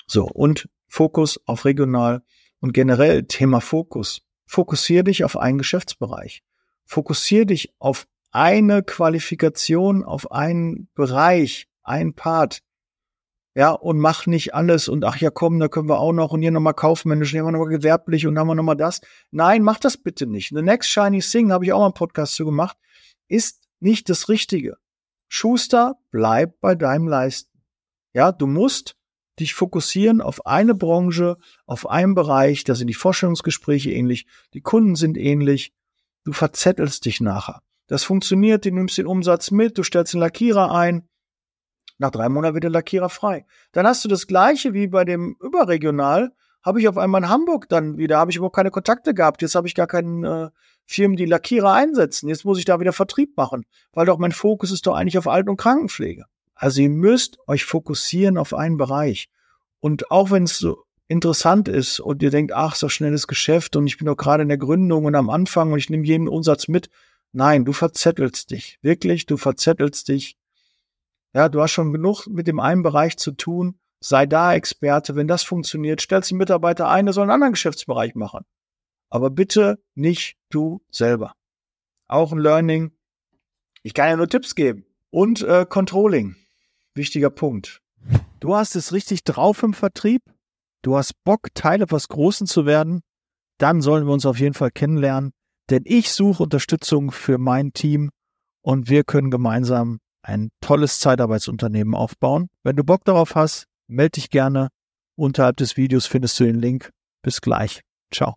So, 0.07 0.27
und 0.27 0.69
Fokus 0.87 1.41
auf 1.47 1.65
regional 1.65 2.23
und 2.61 2.75
generell 2.75 3.23
Thema 3.23 3.63
Fokus. 3.63 4.21
Fokussier 4.45 5.03
dich 5.03 5.25
auf 5.25 5.39
einen 5.39 5.57
Geschäftsbereich. 5.57 6.43
Fokussier 6.85 7.47
dich 7.47 7.73
auf 7.79 8.07
eine 8.33 8.83
Qualifikation, 8.83 10.05
auf 10.05 10.31
einen 10.31 10.91
Bereich, 10.95 11.69
ein 11.83 12.13
Part. 12.13 12.61
Ja, 13.55 13.73
und 13.73 13.99
mach 13.99 14.27
nicht 14.27 14.55
alles 14.55 14.89
und 14.89 15.05
ach 15.05 15.17
ja, 15.17 15.31
komm, 15.31 15.59
da 15.59 15.67
können 15.67 15.89
wir 15.89 15.99
auch 15.99 16.13
noch 16.13 16.31
und 16.31 16.41
hier 16.41 16.53
nochmal 16.53 16.75
kaufmännisch, 16.75 17.31
hier 17.31 17.41
haben 17.41 17.49
wir 17.49 17.53
nochmal 17.53 17.69
gewerblich 17.69 18.27
und 18.27 18.39
haben 18.39 18.47
wir 18.47 18.55
nochmal 18.55 18.77
das. 18.77 19.01
Nein, 19.33 19.63
mach 19.65 19.81
das 19.81 19.97
bitte 19.97 20.27
nicht. 20.27 20.51
The 20.51 20.63
Next 20.63 20.89
Shiny 20.89 21.21
Thing, 21.21 21.51
habe 21.51 21.65
ich 21.65 21.73
auch 21.73 21.81
mal 21.81 21.87
einen 21.87 21.95
Podcast 21.95 22.35
zu 22.35 22.45
gemacht, 22.45 22.77
ist 23.27 23.65
nicht 23.81 24.09
das 24.09 24.29
Richtige. 24.29 24.77
Schuster, 25.29 25.97
bleib 26.13 26.61
bei 26.61 26.77
deinem 26.77 27.09
Leisten. 27.09 27.63
Ja, 28.13 28.31
du 28.31 28.47
musst 28.47 28.97
dich 29.41 29.55
fokussieren 29.55 30.21
auf 30.21 30.47
eine 30.47 30.75
Branche, 30.75 31.37
auf 31.67 31.89
einen 31.89 32.15
Bereich, 32.15 32.63
da 32.65 32.75
sind 32.75 32.87
die 32.87 32.95
Vorstellungsgespräche 32.95 33.91
ähnlich, 33.91 34.27
die 34.55 34.61
Kunden 34.61 34.95
sind 34.95 35.17
ähnlich, 35.17 35.73
du 36.25 36.33
verzettelst 36.33 37.05
dich 37.05 37.21
nachher. 37.21 37.63
Das 37.89 38.05
funktioniert, 38.05 38.65
du 38.65 38.71
nimmst 38.71 38.99
den 38.99 39.07
Umsatz 39.07 39.51
mit, 39.51 39.77
du 39.77 39.83
stellst 39.83 40.15
einen 40.15 40.21
Lackierer 40.21 40.73
ein, 40.73 41.09
nach 42.01 42.11
drei 42.11 42.29
Monaten 42.29 42.55
wird 42.55 42.65
der 42.65 42.71
Lackierer 42.71 43.11
frei. 43.11 43.45
Dann 43.73 43.87
hast 43.87 44.05
du 44.05 44.09
das 44.09 44.27
gleiche 44.27 44.73
wie 44.73 44.89
bei 44.89 45.05
dem 45.05 45.37
Überregional, 45.41 46.33
habe 46.63 46.81
ich 46.81 46.89
auf 46.89 46.99
einmal 46.99 47.23
in 47.23 47.29
Hamburg 47.29 47.69
dann 47.69 47.99
wieder, 47.99 48.19
habe 48.19 48.31
ich 48.31 48.37
überhaupt 48.37 48.57
keine 48.57 48.71
Kontakte 48.71 49.15
gehabt, 49.15 49.43
jetzt 49.43 49.55
habe 49.55 49.69
ich 49.69 49.75
gar 49.75 49.87
keinen 49.87 50.25
äh, 50.25 50.49
Firmen, 50.87 51.17
die 51.17 51.27
Lackierer 51.27 51.73
einsetzen, 51.73 52.29
jetzt 52.29 52.45
muss 52.45 52.59
ich 52.59 52.65
da 52.65 52.81
wieder 52.81 52.93
Vertrieb 52.93 53.37
machen, 53.37 53.65
weil 53.93 54.07
doch 54.07 54.19
mein 54.19 54.33
Fokus 54.33 54.71
ist 54.71 54.87
doch 54.87 54.95
eigentlich 54.95 55.19
auf 55.19 55.29
Alten- 55.29 55.51
und 55.51 55.59
Krankenpflege. 55.59 56.25
Also 56.55 56.81
ihr 56.81 56.91
müsst 56.91 57.39
euch 57.47 57.65
fokussieren 57.65 58.39
auf 58.39 58.55
einen 58.55 58.77
Bereich. 58.77 59.29
Und 59.79 60.11
auch 60.11 60.31
wenn 60.31 60.45
es 60.45 60.59
so 60.59 60.85
interessant 61.07 61.69
ist 61.69 62.01
und 62.01 62.23
ihr 62.23 62.31
denkt, 62.31 62.53
ach, 62.53 62.75
so 62.75 62.89
schnelles 62.89 63.27
Geschäft 63.27 63.77
und 63.77 63.87
ich 63.87 63.99
bin 63.99 64.07
doch 64.07 64.17
gerade 64.17 64.43
in 64.43 64.49
der 64.49 64.59
Gründung 64.59 65.05
und 65.05 65.15
am 65.15 65.29
Anfang 65.29 65.73
und 65.73 65.79
ich 65.79 65.91
nehme 65.91 66.07
jeden 66.07 66.29
Umsatz 66.29 66.69
mit. 66.69 66.89
Nein, 67.33 67.65
du 67.65 67.73
verzettelst 67.73 68.51
dich. 68.51 68.79
Wirklich, 68.83 69.27
du 69.27 69.37
verzettelst 69.37 70.09
dich. 70.09 70.37
Ja, 71.35 71.49
du 71.49 71.61
hast 71.61 71.73
schon 71.73 71.93
genug 71.93 72.27
mit 72.27 72.47
dem 72.47 72.61
einen 72.61 72.83
Bereich 72.83 73.17
zu 73.17 73.33
tun. 73.33 73.79
Sei 74.01 74.27
da 74.27 74.55
Experte. 74.55 75.15
Wenn 75.15 75.29
das 75.29 75.43
funktioniert, 75.43 76.01
stellst 76.01 76.31
die 76.31 76.35
Mitarbeiter 76.35 76.89
ein, 76.89 77.07
der 77.07 77.13
soll 77.13 77.23
einen 77.25 77.33
anderen 77.33 77.53
Geschäftsbereich 77.53 78.15
machen. 78.15 78.45
Aber 79.11 79.31
bitte 79.31 79.79
nicht 79.95 80.37
du 80.49 80.83
selber. 80.91 81.35
Auch 82.09 82.33
ein 82.33 82.39
Learning. 82.39 82.93
Ich 83.83 83.95
kann 83.95 84.09
ja 84.09 84.17
nur 84.17 84.29
Tipps 84.29 84.55
geben. 84.55 84.85
Und 85.11 85.43
äh, 85.43 85.67
Controlling 85.69 86.37
wichtiger 86.95 87.31
Punkt. 87.31 87.81
Du 88.41 88.55
hast 88.55 88.77
es 88.77 88.93
richtig 88.93 89.25
drauf 89.25 89.63
im 89.63 89.75
Vertrieb, 89.75 90.23
du 90.83 90.97
hast 90.97 91.13
Bock, 91.25 91.49
Teil 91.55 91.83
etwas 91.83 92.09
Großen 92.09 92.47
zu 92.47 92.67
werden, 92.67 93.01
dann 93.59 93.83
sollen 93.83 94.07
wir 94.07 94.13
uns 94.13 94.27
auf 94.27 94.39
jeden 94.39 94.55
Fall 94.55 94.71
kennenlernen, 94.71 95.33
denn 95.69 95.83
ich 95.85 96.13
suche 96.13 96.43
Unterstützung 96.43 97.11
für 97.11 97.39
mein 97.39 97.73
Team 97.73 98.11
und 98.63 98.89
wir 98.89 99.05
können 99.05 99.31
gemeinsam 99.31 100.01
ein 100.31 100.51
tolles 100.61 101.01
Zeitarbeitsunternehmen 101.01 101.95
aufbauen. 101.95 102.49
Wenn 102.63 102.77
du 102.77 102.85
Bock 102.85 103.05
darauf 103.05 103.35
hast, 103.35 103.67
melde 103.89 104.13
dich 104.13 104.31
gerne. 104.31 104.69
Unterhalb 105.17 105.57
des 105.57 105.77
Videos 105.77 106.07
findest 106.07 106.39
du 106.41 106.45
den 106.45 106.59
Link. 106.59 106.91
Bis 107.23 107.41
gleich. 107.41 107.83
Ciao. 108.13 108.37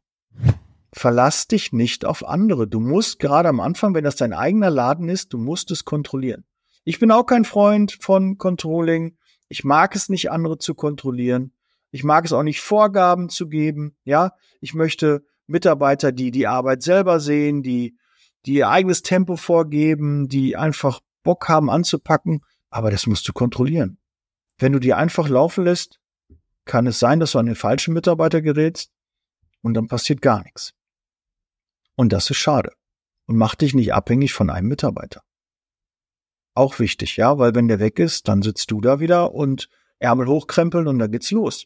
Verlass 0.91 1.47
dich 1.47 1.71
nicht 1.71 2.05
auf 2.05 2.27
andere. 2.27 2.67
Du 2.67 2.79
musst 2.79 3.19
gerade 3.19 3.49
am 3.49 3.59
Anfang, 3.59 3.93
wenn 3.93 4.03
das 4.03 4.15
dein 4.15 4.33
eigener 4.33 4.69
Laden 4.69 5.09
ist, 5.09 5.33
du 5.33 5.37
musst 5.37 5.71
es 5.71 5.85
kontrollieren. 5.85 6.43
Ich 6.83 6.99
bin 6.99 7.11
auch 7.11 7.25
kein 7.25 7.45
Freund 7.45 7.97
von 8.01 8.37
Controlling. 8.37 9.17
Ich 9.47 9.63
mag 9.63 9.95
es 9.95 10.09
nicht, 10.09 10.31
andere 10.31 10.57
zu 10.57 10.75
kontrollieren. 10.75 11.53
Ich 11.91 12.03
mag 12.03 12.25
es 12.25 12.33
auch 12.33 12.43
nicht, 12.43 12.61
Vorgaben 12.61 13.29
zu 13.29 13.47
geben. 13.47 13.95
Ja, 14.03 14.33
ich 14.59 14.73
möchte 14.73 15.23
Mitarbeiter, 15.47 16.11
die 16.11 16.31
die 16.31 16.47
Arbeit 16.47 16.83
selber 16.83 17.19
sehen, 17.19 17.63
die, 17.63 17.97
die 18.45 18.55
ihr 18.55 18.69
eigenes 18.69 19.03
Tempo 19.03 19.35
vorgeben, 19.35 20.27
die 20.27 20.57
einfach 20.57 21.01
Bock 21.23 21.47
haben 21.49 21.69
anzupacken. 21.69 22.41
Aber 22.69 22.91
das 22.91 23.07
musst 23.07 23.27
du 23.27 23.33
kontrollieren. 23.33 23.97
Wenn 24.57 24.73
du 24.73 24.79
die 24.79 24.93
einfach 24.93 25.29
laufen 25.29 25.63
lässt, 25.63 25.99
kann 26.65 26.87
es 26.87 26.99
sein, 26.99 27.19
dass 27.19 27.33
du 27.33 27.39
an 27.39 27.45
den 27.45 27.55
falschen 27.55 27.93
Mitarbeiter 27.93 28.41
gerätst 28.41 28.91
und 29.61 29.73
dann 29.73 29.87
passiert 29.87 30.21
gar 30.21 30.43
nichts. 30.43 30.73
Und 31.95 32.13
das 32.13 32.29
ist 32.29 32.37
schade 32.37 32.73
und 33.25 33.37
macht 33.37 33.61
dich 33.61 33.73
nicht 33.73 33.93
abhängig 33.93 34.33
von 34.33 34.49
einem 34.49 34.67
Mitarbeiter. 34.67 35.21
Auch 36.55 36.79
wichtig, 36.79 37.17
ja, 37.17 37.37
weil 37.39 37.55
wenn 37.55 37.67
der 37.67 37.79
weg 37.79 37.99
ist, 37.99 38.27
dann 38.27 38.41
sitzt 38.41 38.69
du 38.71 38.81
da 38.81 38.99
wieder 38.99 39.33
und 39.33 39.69
Ärmel 39.99 40.27
hochkrempeln 40.27 40.87
und 40.87 40.99
dann 40.99 41.11
geht's 41.11 41.31
los. 41.31 41.65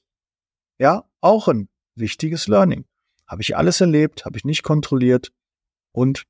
Ja, 0.77 1.09
auch 1.21 1.47
ein 1.47 1.69
wichtiges 1.95 2.47
Learning. 2.47 2.85
Habe 3.27 3.41
ich 3.41 3.57
alles 3.57 3.81
erlebt, 3.81 4.25
habe 4.25 4.37
ich 4.37 4.45
nicht 4.45 4.63
kontrolliert 4.63 5.33
und 5.91 6.25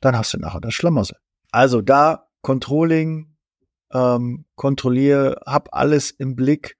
dann 0.00 0.16
hast 0.16 0.34
du 0.34 0.38
nachher 0.38 0.60
das 0.60 0.74
Schlamassel. 0.74 1.16
Also 1.50 1.80
da 1.80 2.28
Controlling, 2.42 3.36
ähm, 3.92 4.44
kontrolliere, 4.54 5.40
hab 5.46 5.74
alles 5.74 6.10
im 6.10 6.36
Blick, 6.36 6.76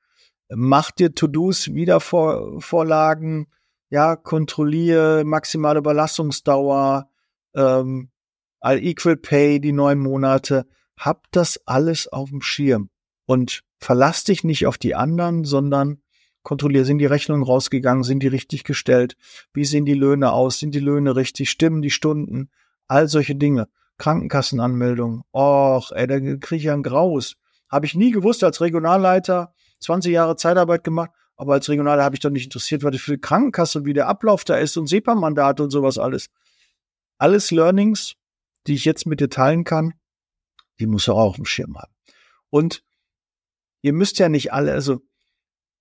mach 0.49 0.91
dir 0.91 1.15
To-Dos, 1.15 1.75
Wiedervorlagen, 1.75 3.49
ja, 3.91 4.17
kontrolliere 4.17 5.25
maximale 5.25 5.79
Überlassungsdauer, 5.79 7.11
ähm, 7.55 8.11
All 8.61 8.83
Equal 8.83 9.17
Pay, 9.17 9.61
die 9.61 9.73
neun 9.73 9.99
Monate. 9.99 10.67
Hab 10.99 11.31
das 11.31 11.61
alles 11.67 12.09
auf 12.09 12.31
dem 12.31 12.43
Schirm. 12.43 12.91
Und 13.27 13.63
verlass 13.79 14.25
dich 14.25 14.43
nicht 14.43 14.67
auf 14.67 14.79
die 14.79 14.95
anderen, 14.95 15.45
sondern 15.45 16.03
kontrollier, 16.43 16.85
sind 16.85 16.99
die 16.99 17.07
Rechnungen 17.07 17.45
rausgegangen, 17.45 18.03
sind 18.03 18.23
die 18.23 18.29
richtig 18.29 18.65
gestellt, 18.65 19.17
wie 19.53 19.65
sehen 19.65 19.85
die 19.85 19.95
Löhne 19.95 20.33
aus, 20.33 20.59
sind 20.59 20.75
die 20.75 20.81
Löhne 20.81 21.15
richtig, 21.15 21.51
stimmen 21.51 21.83
die 21.83 21.91
Stunden, 21.91 22.51
all 22.87 23.09
solche 23.09 23.37
Dinge. 23.37 23.69
Krankenkassenanmeldung, 23.99 25.23
och, 25.33 25.93
ey, 25.93 26.07
da 26.07 26.19
kriege 26.19 26.57
ich 26.57 26.63
ja 26.65 26.73
ein 26.73 26.83
Graus. 26.83 27.35
Habe 27.69 27.87
ich 27.87 27.95
nie 27.95 28.11
gewusst 28.11 28.43
als 28.45 28.61
Regionalleiter, 28.61 29.53
20 29.81 30.13
Jahre 30.13 30.37
Zeitarbeit 30.37 30.85
gemacht, 30.85 31.11
aber 31.37 31.55
als 31.55 31.69
Regionaler 31.69 32.03
habe 32.03 32.17
ich 32.17 32.21
doch 32.21 32.31
nicht 32.31 32.45
interessiert, 32.45 32.83
was 32.83 32.97
für 32.97 33.19
Krankenkasse, 33.19 33.85
wie 33.85 33.93
der 33.93 34.09
Ablauf 34.09 34.45
da 34.45 34.57
ist 34.57 34.77
und 34.77 34.89
SEPA-Mandate 34.89 35.63
und 35.63 35.71
sowas 35.71 35.99
alles. 35.99 36.31
Alles 37.19 37.51
Learnings, 37.51 38.15
die 38.67 38.75
ich 38.75 38.85
jetzt 38.85 39.07
mit 39.07 39.21
dir 39.21 39.29
teilen 39.29 39.65
kann, 39.65 39.95
die 40.81 40.87
muss 40.87 41.09
er 41.09 41.15
auch 41.15 41.31
auf 41.31 41.37
dem 41.37 41.45
Schirm 41.45 41.77
haben. 41.77 41.93
Und 42.51 42.83
ihr 43.83 43.93
müsst 43.93 44.19
ja 44.19 44.29
nicht 44.29 44.53
alle, 44.53 44.73
also 44.73 45.01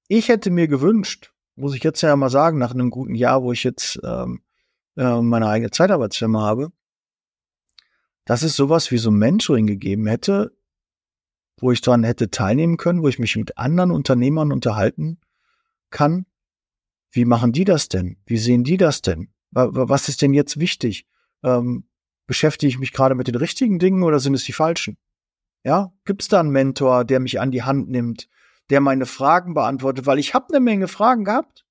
ich 0.07 0.29
hätte 0.29 0.51
mir 0.51 0.67
gewünscht, 0.67 1.33
muss 1.55 1.75
ich 1.75 1.83
jetzt 1.83 2.01
ja 2.01 2.15
mal 2.15 2.29
sagen, 2.29 2.57
nach 2.57 2.71
einem 2.71 2.89
guten 2.89 3.15
Jahr, 3.15 3.43
wo 3.43 3.51
ich 3.51 3.63
jetzt 3.63 3.99
ähm, 4.03 4.41
äh, 4.95 5.21
meine 5.21 5.47
eigene 5.47 5.71
Zeitarbeitsfirma 5.71 6.41
habe, 6.41 6.71
dass 8.27 8.43
es 8.43 8.57
sowas 8.57 8.91
wie 8.91 8.97
so 8.97 9.09
Mentoring 9.09 9.67
gegeben 9.67 10.05
hätte, 10.05 10.51
wo 11.59 11.71
ich 11.71 11.79
daran 11.79 12.03
hätte 12.03 12.29
teilnehmen 12.29 12.75
können, 12.75 13.01
wo 13.01 13.07
ich 13.07 13.19
mich 13.19 13.37
mit 13.37 13.57
anderen 13.57 13.89
Unternehmern 13.89 14.51
unterhalten 14.51 15.21
kann. 15.89 16.25
Wie 17.09 17.23
machen 17.23 17.53
die 17.53 17.63
das 17.63 17.87
denn? 17.87 18.17
Wie 18.25 18.37
sehen 18.37 18.65
die 18.65 18.75
das 18.75 19.01
denn? 19.01 19.29
Was 19.51 20.09
ist 20.09 20.21
denn 20.21 20.33
jetzt 20.33 20.59
wichtig? 20.59 21.07
Ähm, 21.41 21.87
beschäftige 22.27 22.69
ich 22.69 22.79
mich 22.79 22.91
gerade 22.91 23.15
mit 23.15 23.29
den 23.29 23.35
richtigen 23.35 23.79
Dingen 23.79 24.03
oder 24.03 24.19
sind 24.19 24.33
es 24.33 24.43
die 24.43 24.51
falschen? 24.51 24.97
Ja, 25.63 25.93
gibt 26.03 26.21
es 26.21 26.27
da 26.27 26.41
einen 26.41 26.49
Mentor, 26.49 27.05
der 27.05 27.21
mich 27.21 27.39
an 27.39 27.51
die 27.51 27.63
Hand 27.63 27.89
nimmt, 27.89 28.27
der 28.69 28.81
meine 28.81 29.05
Fragen 29.05 29.53
beantwortet, 29.53 30.05
weil 30.05 30.19
ich 30.19 30.33
habe 30.33 30.49
eine 30.49 30.59
Menge 30.59 30.89
Fragen 30.89 31.23
gehabt. 31.23 31.65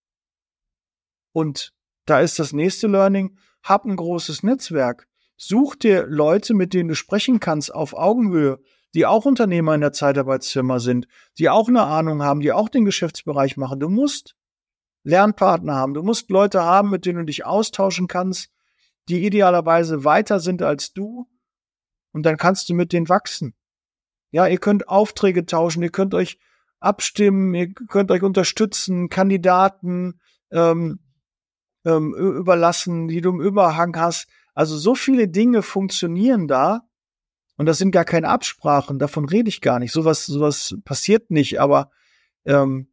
Und 1.33 1.75
da 2.07 2.21
ist 2.21 2.38
das 2.38 2.55
nächste 2.55 2.87
Learning, 2.87 3.37
hab 3.62 3.85
ein 3.85 3.97
großes 3.97 4.42
Netzwerk. 4.42 5.07
Such 5.37 5.77
dir 5.77 6.07
Leute, 6.07 6.55
mit 6.55 6.72
denen 6.72 6.88
du 6.88 6.94
sprechen 6.94 7.40
kannst 7.40 7.75
auf 7.75 7.94
Augenhöhe, 7.94 8.59
die 8.94 9.05
auch 9.07 9.27
Unternehmer 9.27 9.75
in 9.75 9.83
der 9.83 9.92
Zeitarbeitsfirma 9.92 10.79
sind, 10.79 11.07
die 11.38 11.51
auch 11.51 11.68
eine 11.68 11.83
Ahnung 11.83 12.22
haben, 12.22 12.40
die 12.40 12.53
auch 12.53 12.68
den 12.68 12.85
Geschäftsbereich 12.85 13.57
machen. 13.57 13.81
Du 13.81 13.90
musst 13.90 14.35
Lernpartner 15.03 15.75
haben, 15.75 15.94
du 15.94 16.03
musst 16.03 16.31
Leute 16.31 16.62
haben, 16.62 16.90
mit 16.90 17.05
denen 17.05 17.18
du 17.18 17.25
dich 17.27 17.44
austauschen 17.44 18.09
kannst, 18.09 18.51
die 19.09 19.25
idealerweise 19.25 20.05
weiter 20.05 20.40
sind 20.40 20.62
als 20.62 20.92
du 20.92 21.29
und 22.12 22.25
dann 22.25 22.38
kannst 22.38 22.68
du 22.68 22.75
mit 22.75 22.92
denen 22.92 23.09
wachsen. 23.09 23.55
Ja, 24.31 24.46
ihr 24.46 24.59
könnt 24.59 24.88
Aufträge 24.88 25.46
tauschen, 25.46 25.83
ihr 25.83 25.90
könnt 25.90 26.14
euch 26.14 26.38
abstimmen, 26.81 27.55
ihr 27.55 27.72
könnt 27.72 28.11
euch 28.11 28.22
unterstützen, 28.22 29.09
Kandidaten 29.09 30.20
ähm, 30.51 31.01
ähm, 31.85 32.14
überlassen, 32.14 33.09
die 33.09 33.20
du 33.20 33.31
im 33.31 33.40
Überhang 33.40 33.96
hast. 33.96 34.29
Also 34.57 34.79
so 34.79 34.95
viele 34.95 35.29
Dinge 35.29 35.61
funktionieren 35.61 36.49
da 36.49 36.81
und 37.59 37.66
das 37.66 37.77
sind 37.77 37.90
gar 37.90 38.07
keine 38.07 38.31
Absprachen, 38.31 38.99
davon 38.99 39.27
rede 39.27 39.51
ich 39.51 39.61
gar 39.61 39.79
nicht. 39.79 39.92
Sowas, 39.92 40.25
sowas 40.25 40.75
passiert 40.85 41.31
nicht, 41.31 41.61
aber 41.61 41.90
ähm, 42.47 42.88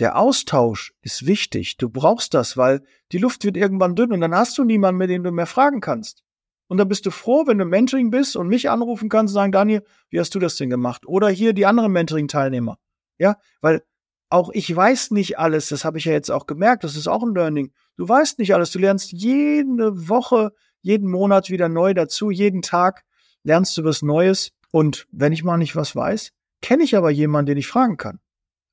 der 0.00 0.18
Austausch 0.18 0.92
ist 1.00 1.26
wichtig. 1.26 1.76
Du 1.76 1.90
brauchst 1.90 2.34
das, 2.34 2.56
weil 2.56 2.82
die 3.12 3.18
Luft 3.18 3.44
wird 3.44 3.56
irgendwann 3.56 3.94
dünn 3.94 4.12
und 4.12 4.20
dann 4.20 4.34
hast 4.34 4.58
du 4.58 4.64
niemanden, 4.64 4.98
mit 4.98 5.10
dem 5.10 5.22
du 5.22 5.30
mehr 5.30 5.46
fragen 5.46 5.80
kannst. 5.80 6.24
Und 6.66 6.78
dann 6.78 6.88
bist 6.88 7.06
du 7.06 7.12
froh, 7.12 7.46
wenn 7.46 7.58
du 7.58 7.64
Mentoring 7.64 8.10
bist 8.10 8.34
und 8.34 8.48
mich 8.48 8.68
anrufen 8.68 9.08
kannst 9.08 9.32
und 9.32 9.34
sagen, 9.34 9.52
Daniel, 9.52 9.84
wie 10.08 10.18
hast 10.18 10.34
du 10.34 10.40
das 10.40 10.56
denn 10.56 10.70
gemacht? 10.70 11.06
Oder 11.06 11.28
hier 11.28 11.52
die 11.52 11.66
anderen 11.66 11.92
Mentoring-Teilnehmer. 11.92 12.78
Ja, 13.18 13.36
weil 13.60 13.82
auch 14.28 14.50
ich 14.52 14.74
weiß 14.74 15.10
nicht 15.10 15.38
alles, 15.38 15.68
das 15.68 15.84
habe 15.84 15.98
ich 15.98 16.04
ja 16.04 16.12
jetzt 16.12 16.30
auch 16.30 16.46
gemerkt, 16.46 16.84
das 16.84 16.96
ist 16.96 17.08
auch 17.08 17.22
ein 17.22 17.34
Learning. 17.34 17.72
Du 17.96 18.08
weißt 18.08 18.38
nicht 18.38 18.54
alles, 18.54 18.70
du 18.70 18.78
lernst 18.78 19.12
jede 19.12 20.08
Woche, 20.08 20.52
jeden 20.82 21.10
Monat 21.10 21.50
wieder 21.50 21.68
neu 21.68 21.94
dazu, 21.94 22.30
jeden 22.30 22.62
Tag 22.62 23.04
lernst 23.42 23.76
du 23.76 23.84
was 23.84 24.02
Neues. 24.02 24.52
Und 24.72 25.06
wenn 25.10 25.32
ich 25.32 25.44
mal 25.44 25.56
nicht 25.56 25.76
was 25.76 25.96
weiß, 25.96 26.32
kenne 26.62 26.84
ich 26.84 26.96
aber 26.96 27.10
jemanden, 27.10 27.46
den 27.46 27.58
ich 27.58 27.66
fragen 27.66 27.96
kann. 27.96 28.20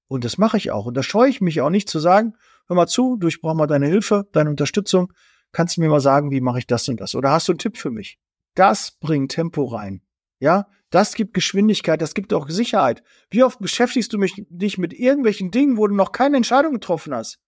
Und 0.08 0.24
das 0.24 0.38
mache 0.38 0.58
ich 0.58 0.72
auch. 0.72 0.86
Und 0.86 0.96
da 0.96 1.04
scheue 1.04 1.30
ich 1.30 1.41
mich 1.41 1.62
auch 1.62 1.70
nicht 1.70 1.89
zu 1.89 2.00
sagen, 2.00 2.34
hör 2.67 2.76
mal 2.76 2.88
zu, 2.88 3.17
du, 3.17 3.28
ich 3.28 3.41
brauche 3.41 3.56
mal 3.56 3.67
deine 3.67 3.88
Hilfe, 3.88 4.28
deine 4.32 4.50
Unterstützung. 4.50 5.12
Kannst 5.52 5.78
du 5.78 5.82
mir 5.82 5.89
mal 5.89 6.00
sagen, 6.00 6.32
wie 6.32 6.41
mache 6.41 6.60
ich 6.60 6.67
das 6.67 6.88
und 6.88 7.00
das? 7.00 7.15
Oder 7.15 7.32
hast 7.32 7.48
du 7.48 7.54
einen 7.54 7.60
Tipp 7.60 7.78
für 7.78 7.91
mich? 7.91 8.20
Das 8.56 8.91
bringt 9.00 9.32
Tempo 9.32 9.65
rein. 9.65 10.02
Ja, 10.39 10.67
das 10.89 11.15
gibt 11.15 11.34
Geschwindigkeit, 11.34 12.02
das 12.02 12.13
gibt 12.13 12.34
auch 12.34 12.48
Sicherheit. 12.50 13.04
Wie 13.30 13.43
oft 13.43 13.60
beschäftigst 13.60 14.13
du 14.13 14.17
mich, 14.17 14.46
dich 14.50 14.78
mit 14.78 14.93
irgendwelchen 14.93 15.52
Dingen, 15.52 15.78
wo 15.78 15.88
du 15.88 15.96
noch 15.96 16.12
keine 16.12 16.38
Entscheidung 16.38 16.74
getroffen 16.74 17.13
hast? 17.13 17.39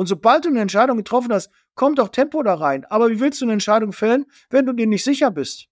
Und 0.00 0.06
sobald 0.06 0.46
du 0.46 0.48
eine 0.48 0.62
Entscheidung 0.62 0.96
getroffen 0.96 1.30
hast, 1.30 1.50
kommt 1.74 2.00
auch 2.00 2.08
Tempo 2.08 2.42
da 2.42 2.54
rein. 2.54 2.86
Aber 2.86 3.10
wie 3.10 3.20
willst 3.20 3.42
du 3.42 3.44
eine 3.44 3.52
Entscheidung 3.52 3.92
fällen, 3.92 4.24
wenn 4.48 4.64
du 4.64 4.72
dir 4.72 4.86
nicht 4.86 5.04
sicher 5.04 5.30
bist? 5.30 5.66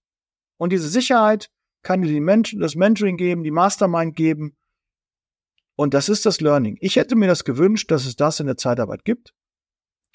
Und 0.57 0.71
diese 0.71 0.87
Sicherheit 0.87 1.49
kann 1.81 2.03
dir 2.03 2.21
Ment 2.21 2.55
das 2.59 2.75
Mentoring 2.75 3.17
geben, 3.17 3.43
die 3.43 3.49
Mastermind 3.49 4.15
geben. 4.15 4.55
Und 5.75 5.95
das 5.95 6.09
ist 6.09 6.27
das 6.27 6.41
Learning. 6.41 6.77
Ich 6.79 6.95
hätte 6.95 7.15
mir 7.15 7.25
das 7.25 7.43
gewünscht, 7.43 7.89
dass 7.89 8.05
es 8.05 8.17
das 8.17 8.39
in 8.39 8.45
der 8.45 8.55
Zeitarbeit 8.55 9.03
gibt. 9.03 9.33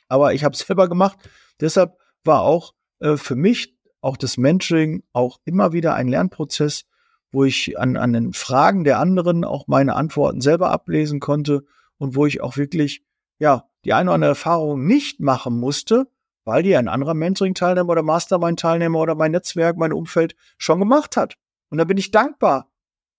Aber 0.07 0.33
ich 0.33 0.45
habe 0.45 0.53
es 0.53 0.61
selber 0.61 0.89
gemacht. 0.89 1.19
Deshalb 1.61 1.99
war 2.23 2.43
auch 2.43 2.73
äh, 3.01 3.17
für 3.17 3.35
mich 3.35 3.77
auch 4.01 4.17
das 4.17 4.37
Mentoring 4.37 5.03
auch 5.13 5.41
immer 5.45 5.73
wieder 5.73 5.97
ein 5.97 6.07
Lernprozess, 6.07 6.85
wo 7.33 7.43
ich 7.43 7.77
an, 7.81 7.97
an 7.97 8.13
den 8.13 8.33
Fragen 8.33 8.85
der 8.85 9.01
anderen 9.01 9.43
auch 9.43 9.67
meine 9.67 9.97
Antworten 9.97 10.41
selber 10.41 10.71
ablesen 10.71 11.19
konnte 11.19 11.65
und 11.99 12.15
wo 12.15 12.27
ich 12.27 12.43
auch 12.43 12.57
wirklich, 12.57 13.03
ja, 13.41 13.69
die 13.85 13.93
eine 13.93 14.11
oder 14.11 14.15
andere 14.15 14.31
Erfahrung 14.31 14.87
nicht 14.87 15.21
machen 15.21 15.59
musste, 15.59 16.09
weil 16.45 16.63
die 16.63 16.77
ein 16.77 16.89
anderer 16.89 17.15
Mentoring-Teilnehmer 17.15 17.91
oder 17.91 18.03
Mastermind-Teilnehmer 18.03 18.99
oder 18.99 19.15
mein 19.15 19.33
Netzwerk, 19.33 19.77
mein 19.77 19.93
Umfeld 19.93 20.37
schon 20.59 20.79
gemacht 20.79 21.17
hat. 21.17 21.37
Und 21.71 21.79
da 21.79 21.85
bin 21.85 21.97
ich 21.97 22.11
dankbar, 22.11 22.71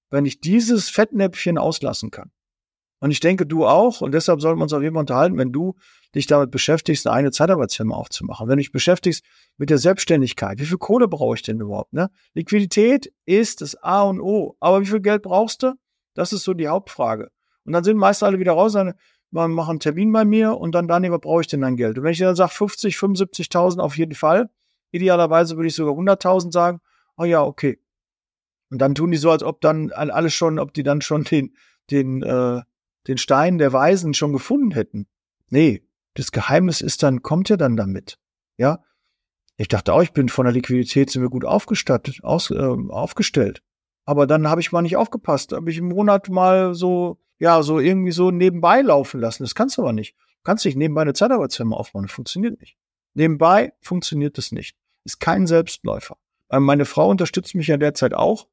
wenn 0.10 0.25
ich 0.25 0.39
dieses 0.39 0.89
Fettnäpfchen 0.89 1.58
auslassen 1.58 2.12
kann. 2.12 2.32
Und 2.99 3.12
ich 3.12 3.19
denke, 3.19 3.45
du 3.45 3.65
auch. 3.65 4.01
Und 4.01 4.13
deshalb 4.13 4.41
sollten 4.41 4.60
wir 4.60 4.63
uns 4.63 4.73
auf 4.73 4.82
jeden 4.82 4.95
Fall 4.95 5.01
unterhalten, 5.01 5.38
wenn 5.38 5.51
du 5.51 5.75
dich 6.15 6.28
damit 6.28 6.49
beschäftigst, 6.49 7.08
eine 7.08 7.32
Zeitarbeitsfirma 7.32 7.95
aufzumachen. 7.95 8.47
Wenn 8.47 8.58
du 8.58 8.62
dich 8.62 8.71
beschäftigst 8.71 9.23
mit 9.58 9.69
der 9.69 9.78
Selbstständigkeit. 9.78 10.60
Wie 10.60 10.65
viel 10.65 10.78
Kohle 10.78 11.08
brauche 11.08 11.36
ich 11.36 11.41
denn 11.41 11.60
überhaupt? 11.60 11.93
Ne? 11.93 12.10
Liquidität 12.34 13.12
ist 13.25 13.62
das 13.62 13.75
A 13.84 14.04
und 14.04 14.21
O. 14.21 14.56
Aber 14.60 14.82
wie 14.82 14.86
viel 14.86 15.01
Geld 15.01 15.23
brauchst 15.23 15.63
du? 15.63 15.73
Das 16.13 16.32
ist 16.32 16.43
so 16.43 16.54
die 16.54 16.67
Hauptfrage. 16.67 17.32
Und 17.65 17.73
dann 17.73 17.84
sind 17.84 17.97
meist 17.97 18.23
alle 18.23 18.39
wieder 18.39 18.54
raus, 18.54 18.71
sagen, 18.73 18.93
machen 19.35 19.71
einen 19.71 19.79
Termin 19.79 20.11
bei 20.11 20.25
mir 20.25 20.57
und 20.57 20.73
dann, 20.73 20.87
Daniel, 20.87 21.13
was 21.13 21.21
brauche 21.21 21.41
ich 21.41 21.47
denn 21.47 21.61
dein 21.61 21.75
Geld? 21.75 21.97
Und 21.97 22.03
wenn 22.03 22.11
ich 22.11 22.19
dann 22.19 22.35
sage 22.35 22.51
50, 22.51 22.95
75.000 22.95 23.79
auf 23.79 23.97
jeden 23.97 24.15
Fall, 24.15 24.49
idealerweise 24.91 25.57
würde 25.57 25.67
ich 25.67 25.75
sogar 25.75 25.93
100.000 25.93 26.51
sagen, 26.51 26.81
oh 27.17 27.25
ja, 27.25 27.43
okay. 27.43 27.79
Und 28.69 28.79
dann 28.79 28.95
tun 28.95 29.11
die 29.11 29.17
so, 29.17 29.31
als 29.31 29.43
ob 29.43 29.61
dann 29.61 29.91
alles 29.91 30.33
schon, 30.33 30.59
ob 30.59 30.73
die 30.73 30.83
dann 30.83 31.01
schon 31.01 31.23
den, 31.23 31.55
den, 31.91 32.23
äh, 32.23 32.61
den 33.07 33.17
Stein 33.17 33.57
der 33.57 33.73
Weisen 33.73 34.13
schon 34.13 34.33
gefunden 34.33 34.71
hätten. 34.71 35.07
Nee, 35.49 35.87
das 36.15 36.31
Geheimnis 36.31 36.81
ist 36.81 37.03
dann, 37.03 37.21
kommt 37.21 37.49
ja 37.49 37.57
dann 37.57 37.75
damit. 37.75 38.17
Ja. 38.57 38.83
Ich 39.57 39.67
dachte 39.69 39.93
auch, 39.93 40.01
ich 40.01 40.11
bin 40.11 40.27
von 40.27 40.45
der 40.45 40.53
Liquidität 40.53 41.09
sind 41.09 41.21
wir 41.21 41.29
gut 41.29 41.45
aufgestattet, 41.45 42.23
aus, 42.23 42.51
äh, 42.51 42.75
aufgestellt. 42.89 43.61
Aber 44.05 44.27
dann 44.27 44.47
habe 44.47 44.61
ich 44.61 44.71
mal 44.71 44.81
nicht 44.81 44.97
aufgepasst. 44.97 45.53
Habe 45.53 45.71
ich 45.71 45.77
im 45.77 45.87
Monat 45.87 46.29
mal 46.29 46.75
so, 46.75 47.17
ja, 47.39 47.61
so 47.63 47.79
irgendwie 47.79 48.11
so 48.11 48.31
nebenbei 48.31 48.81
laufen 48.81 49.19
lassen. 49.19 49.43
Das 49.43 49.55
kannst 49.55 49.77
du 49.77 49.81
aber 49.81 49.93
nicht. 49.93 50.15
Du 50.15 50.43
kannst 50.43 50.65
nicht 50.65 50.77
nebenbei 50.77 51.01
eine 51.01 51.13
Zeitarbeitsfirma 51.13 51.75
aufbauen. 51.75 52.03
Das 52.03 52.11
funktioniert 52.11 52.59
nicht. 52.59 52.77
Nebenbei 53.13 53.73
funktioniert 53.81 54.37
das 54.37 54.51
nicht. 54.51 54.75
Ist 55.03 55.19
kein 55.19 55.47
Selbstläufer. 55.47 56.17
Ähm, 56.49 56.63
meine 56.63 56.85
Frau 56.85 57.09
unterstützt 57.09 57.55
mich 57.55 57.67
ja 57.67 57.77
derzeit 57.77 58.13
auch. 58.13 58.47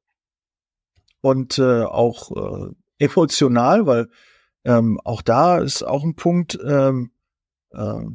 Und 1.21 1.57
äh, 1.57 1.83
auch 1.83 2.31
äh, 2.67 2.73
emotional, 2.97 3.85
weil 3.85 4.09
ähm, 4.65 4.99
auch 5.03 5.21
da 5.21 5.59
ist 5.59 5.83
auch 5.83 6.03
ein 6.03 6.15
Punkt, 6.15 6.59
ähm, 6.65 7.11
äh, 7.71 8.05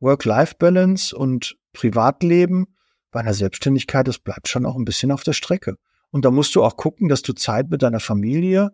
Work-Life-Balance 0.00 1.16
und 1.16 1.56
Privatleben 1.72 2.76
bei 3.10 3.20
einer 3.20 3.34
Selbstständigkeit, 3.34 4.06
das 4.08 4.18
bleibt 4.18 4.48
schon 4.48 4.66
auch 4.66 4.76
ein 4.76 4.84
bisschen 4.84 5.10
auf 5.10 5.22
der 5.22 5.32
Strecke. 5.32 5.76
Und 6.10 6.24
da 6.24 6.30
musst 6.30 6.54
du 6.54 6.62
auch 6.62 6.76
gucken, 6.76 7.08
dass 7.08 7.22
du 7.22 7.32
Zeit 7.32 7.70
mit 7.70 7.82
deiner 7.82 8.00
Familie, 8.00 8.72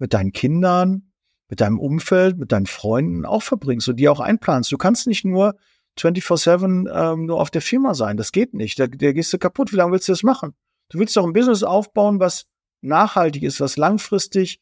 mit 0.00 0.14
deinen 0.14 0.32
Kindern, 0.32 1.12
mit 1.48 1.60
deinem 1.60 1.78
Umfeld, 1.78 2.38
mit 2.38 2.52
deinen 2.52 2.66
Freunden 2.66 3.24
auch 3.24 3.42
verbringst 3.42 3.88
und 3.88 3.96
die 3.96 4.08
auch 4.08 4.20
einplanst. 4.20 4.72
Du 4.72 4.78
kannst 4.78 5.06
nicht 5.06 5.24
nur 5.24 5.56
24-7 5.98 6.88
ähm, 6.92 7.26
nur 7.26 7.40
auf 7.40 7.50
der 7.50 7.62
Firma 7.62 7.94
sein. 7.94 8.16
Das 8.16 8.32
geht 8.32 8.54
nicht. 8.54 8.78
Da, 8.78 8.86
da 8.86 9.12
gehst 9.12 9.32
du 9.32 9.38
kaputt. 9.38 9.72
Wie 9.72 9.76
lange 9.76 9.92
willst 9.92 10.08
du 10.08 10.12
das 10.12 10.22
machen? 10.22 10.54
Du 10.88 10.98
willst 10.98 11.16
doch 11.16 11.24
ein 11.24 11.32
Business 11.32 11.62
aufbauen, 11.62 12.18
was 12.18 12.46
nachhaltig 12.80 13.42
ist, 13.42 13.60
was 13.60 13.76
langfristig 13.76 14.60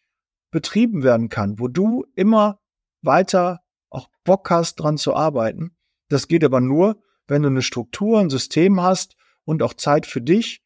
betrieben 0.51 1.03
werden 1.03 1.29
kann, 1.29 1.59
wo 1.59 1.69
du 1.69 2.05
immer 2.15 2.61
weiter 3.03 3.61
auch 3.91 4.09
Bock 4.25 4.51
hast, 4.51 4.77
dran 4.77 4.99
zu 4.99 5.15
arbeiten. 5.15 5.77
Das 6.09 6.27
geht 6.27 6.43
aber 6.45 6.61
nur, 6.61 7.01
wenn 7.27 7.43
du 7.43 7.49
eine 7.49 7.63
Struktur, 7.63 8.19
ein 8.19 8.31
System 8.31 8.81
hast 8.81 9.15
und 9.45 9.63
auch 9.63 9.75
Zeit 9.75 10.07
für 10.07 10.21
dich. 10.21 10.63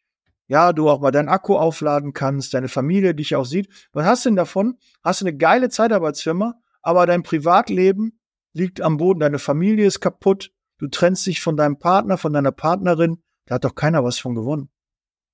Ja, 0.53 0.75
du 0.75 0.91
auch 0.91 1.01
mal 1.01 1.13
deinen 1.13 1.31
Akku 1.31 1.57
aufladen 1.57 2.13
kannst, 2.13 2.53
deine 2.53 2.69
Familie 2.69 3.15
dich 3.15 3.35
auch 3.37 3.47
sieht. 3.47 3.71
Was 3.95 4.05
hast 4.05 4.27
du 4.27 4.29
denn 4.29 4.37
davon? 4.37 4.77
Hast 5.03 5.23
du 5.23 5.25
eine 5.25 5.35
geile 5.35 5.71
Zeitarbeitsfirma, 5.71 6.61
aber 6.83 7.07
dein 7.07 7.23
Privatleben 7.23 8.21
liegt 8.53 8.83
am 8.83 8.99
Boden, 8.99 9.21
deine 9.21 9.39
Familie 9.39 9.87
ist 9.87 10.01
kaputt, 10.01 10.53
du 10.77 10.89
trennst 10.89 11.25
dich 11.25 11.41
von 11.41 11.57
deinem 11.57 11.79
Partner, 11.79 12.19
von 12.19 12.35
deiner 12.35 12.53
Partnerin, 12.53 13.23
da 13.47 13.55
hat 13.55 13.65
doch 13.65 13.75
keiner 13.75 14.05
was 14.05 14.19
von 14.19 14.35
gewonnen. 14.35 14.69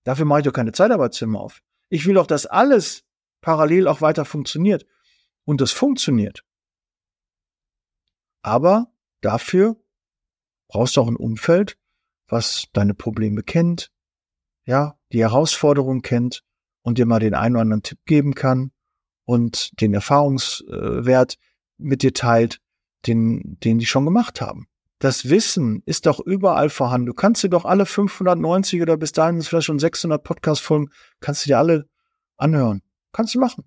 Dafür 0.04 0.24
mache 0.24 0.38
ich 0.38 0.44
doch 0.44 0.52
keine 0.52 0.70
Zeitarbeitsfirma 0.70 1.40
auf. 1.40 1.62
Ich 1.88 2.06
will 2.06 2.14
doch, 2.14 2.28
dass 2.28 2.46
alles 2.46 3.02
parallel 3.40 3.88
auch 3.88 4.00
weiter 4.00 4.24
funktioniert. 4.24 4.86
Und 5.44 5.60
das 5.60 5.72
funktioniert. 5.72 6.44
Aber 8.42 8.92
dafür 9.20 9.82
brauchst 10.68 10.96
du 10.96 11.00
auch 11.00 11.08
ein 11.08 11.16
Umfeld, 11.16 11.76
was 12.28 12.68
deine 12.72 12.94
Probleme 12.94 13.42
kennt, 13.42 13.90
ja, 14.68 14.98
die 15.12 15.20
Herausforderungen 15.20 16.02
kennt 16.02 16.42
und 16.82 16.98
dir 16.98 17.06
mal 17.06 17.20
den 17.20 17.34
einen 17.34 17.56
oder 17.56 17.62
anderen 17.62 17.82
Tipp 17.82 18.00
geben 18.04 18.34
kann 18.34 18.70
und 19.24 19.80
den 19.80 19.94
Erfahrungswert 19.94 21.36
mit 21.78 22.02
dir 22.02 22.12
teilt, 22.12 22.60
den, 23.06 23.56
den 23.64 23.78
die 23.78 23.86
schon 23.86 24.04
gemacht 24.04 24.42
haben. 24.42 24.66
Das 24.98 25.30
Wissen 25.30 25.82
ist 25.86 26.04
doch 26.04 26.20
überall 26.20 26.68
vorhanden. 26.68 27.06
Du 27.06 27.14
kannst 27.14 27.42
dir 27.42 27.48
doch 27.48 27.64
alle 27.64 27.86
590 27.86 28.82
oder 28.82 28.98
bis 28.98 29.12
dahin 29.12 29.40
vielleicht 29.40 29.66
schon 29.66 29.78
600 29.78 30.22
Podcast-Folgen, 30.22 30.90
kannst 31.20 31.46
du 31.46 31.48
dir 31.48 31.58
alle 31.58 31.88
anhören. 32.36 32.82
Kannst 33.12 33.34
du 33.34 33.40
machen. 33.40 33.64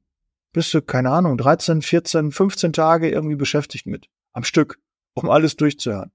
Bist 0.54 0.72
du, 0.76 0.84
keine 0.84 1.10
Ahnung, 1.10 1.36
13, 1.36 1.82
14, 1.82 2.32
15 2.32 2.74
Tage 2.74 3.10
irgendwie 3.10 3.38
beschäftigt 3.38 3.88
mit. 3.88 4.06
Am 4.34 4.44
Stück, 4.44 4.78
um 5.16 5.32
alles 5.32 5.56
durchzuhören. 5.56 6.12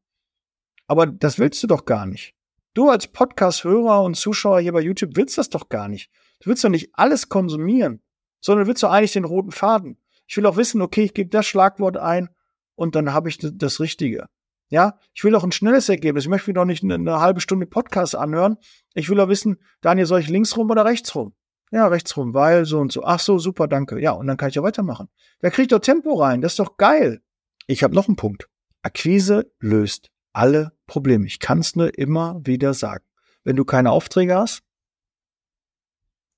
Aber 0.87 1.07
das 1.07 1.41
willst 1.41 1.61
du 1.65 1.67
doch 1.67 1.87
gar 1.87 2.07
nicht. 2.07 2.36
Du 2.77 2.91
als 2.91 3.07
Podcast-Hörer 3.07 4.03
und 4.03 4.19
Zuschauer 4.19 4.61
hier 4.61 4.75
bei 4.75 4.83
YouTube 4.83 5.13
willst 5.17 5.39
das 5.39 5.49
doch 5.49 5.71
gar 5.71 5.89
nicht. 5.89 6.11
Du 6.41 6.51
willst 6.51 6.63
doch 6.63 6.69
nicht 6.69 6.91
alles 6.93 7.31
konsumieren, 7.31 8.03
sondern 8.43 8.67
willst 8.67 8.83
doch 8.83 8.91
eigentlich 8.91 9.15
den 9.15 9.25
roten 9.25 9.51
Faden. 9.51 9.97
Ich 10.27 10.37
will 10.37 10.45
auch 10.45 10.59
wissen, 10.59 10.83
okay, 10.83 11.05
ich 11.05 11.15
gebe 11.15 11.31
das 11.31 11.47
Schlagwort 11.47 11.97
ein 11.97 12.29
und 12.75 12.95
dann 12.95 13.15
habe 13.15 13.31
ich 13.31 13.39
das 13.41 13.81
Richtige. 13.81 14.27
Ja, 14.69 14.99
ich 15.15 15.25
will 15.25 15.35
auch 15.35 15.43
ein 15.43 15.53
schnelles 15.53 15.89
Ergebnis. 15.89 16.25
Ich 16.25 16.29
möchte 16.29 16.51
mir 16.51 16.55
doch 16.55 16.67
nicht 16.67 16.85
eine, 16.85 16.97
eine 16.97 17.19
halbe 17.19 17.41
Stunde 17.41 17.65
Podcast 17.65 18.15
anhören. 18.15 18.59
Ich 18.93 19.09
will 19.09 19.21
auch 19.21 19.29
wissen, 19.29 19.57
Daniel, 19.81 20.05
soll 20.05 20.21
ich 20.21 20.29
links 20.29 20.55
rum 20.59 20.71
oder 20.71 20.85
rechts 20.85 21.15
rum? 21.15 21.35
Ja, 21.71 21.87
rechts 21.87 22.15
rum, 22.19 22.35
weil 22.35 22.67
so 22.67 22.79
und 22.79 22.93
so. 22.93 23.05
Ach 23.05 23.21
so, 23.21 23.39
super, 23.39 23.69
danke. 23.69 23.99
Ja, 23.99 24.11
und 24.11 24.27
dann 24.27 24.37
kann 24.37 24.51
ich 24.51 24.55
ja 24.55 24.63
weitermachen. 24.63 25.09
Da 25.41 25.49
kriegt 25.49 25.73
doch 25.73 25.79
Tempo 25.79 26.13
rein. 26.13 26.43
Das 26.43 26.53
ist 26.53 26.59
doch 26.59 26.77
geil. 26.77 27.23
Ich 27.69 27.83
habe 27.83 27.95
noch 27.95 28.07
einen 28.07 28.17
Punkt. 28.17 28.51
Akquise 28.83 29.51
löst 29.61 30.11
alle 30.37 30.73
Probleme. 30.87 31.27
Ich 31.27 31.41
kann 31.41 31.61
es 31.61 31.77
nur 31.77 31.97
immer 31.99 32.41
wieder 32.45 32.75
sagen. 32.75 33.05
Wenn 33.43 33.57
du 33.57 33.65
keine 33.65 33.91
Aufträge 33.91 34.37
hast, 34.37 34.63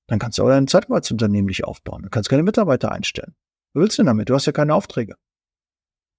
dann 0.07 0.19
kannst 0.19 0.37
du 0.37 0.43
auch 0.43 0.47
dein 0.47 0.67
Zeitarbeitsunternehmen 0.67 1.47
nicht 1.47 1.65
aufbauen. 1.65 2.03
Du 2.03 2.09
kannst 2.09 2.29
keine 2.29 2.43
Mitarbeiter 2.43 2.91
einstellen. 2.91 3.35
Was 3.73 3.81
willst 3.81 3.97
du 3.97 4.01
denn 4.01 4.07
damit? 4.07 4.29
Du 4.29 4.35
hast 4.35 4.45
ja 4.45 4.51
keine 4.51 4.73
Aufträge. 4.73 5.15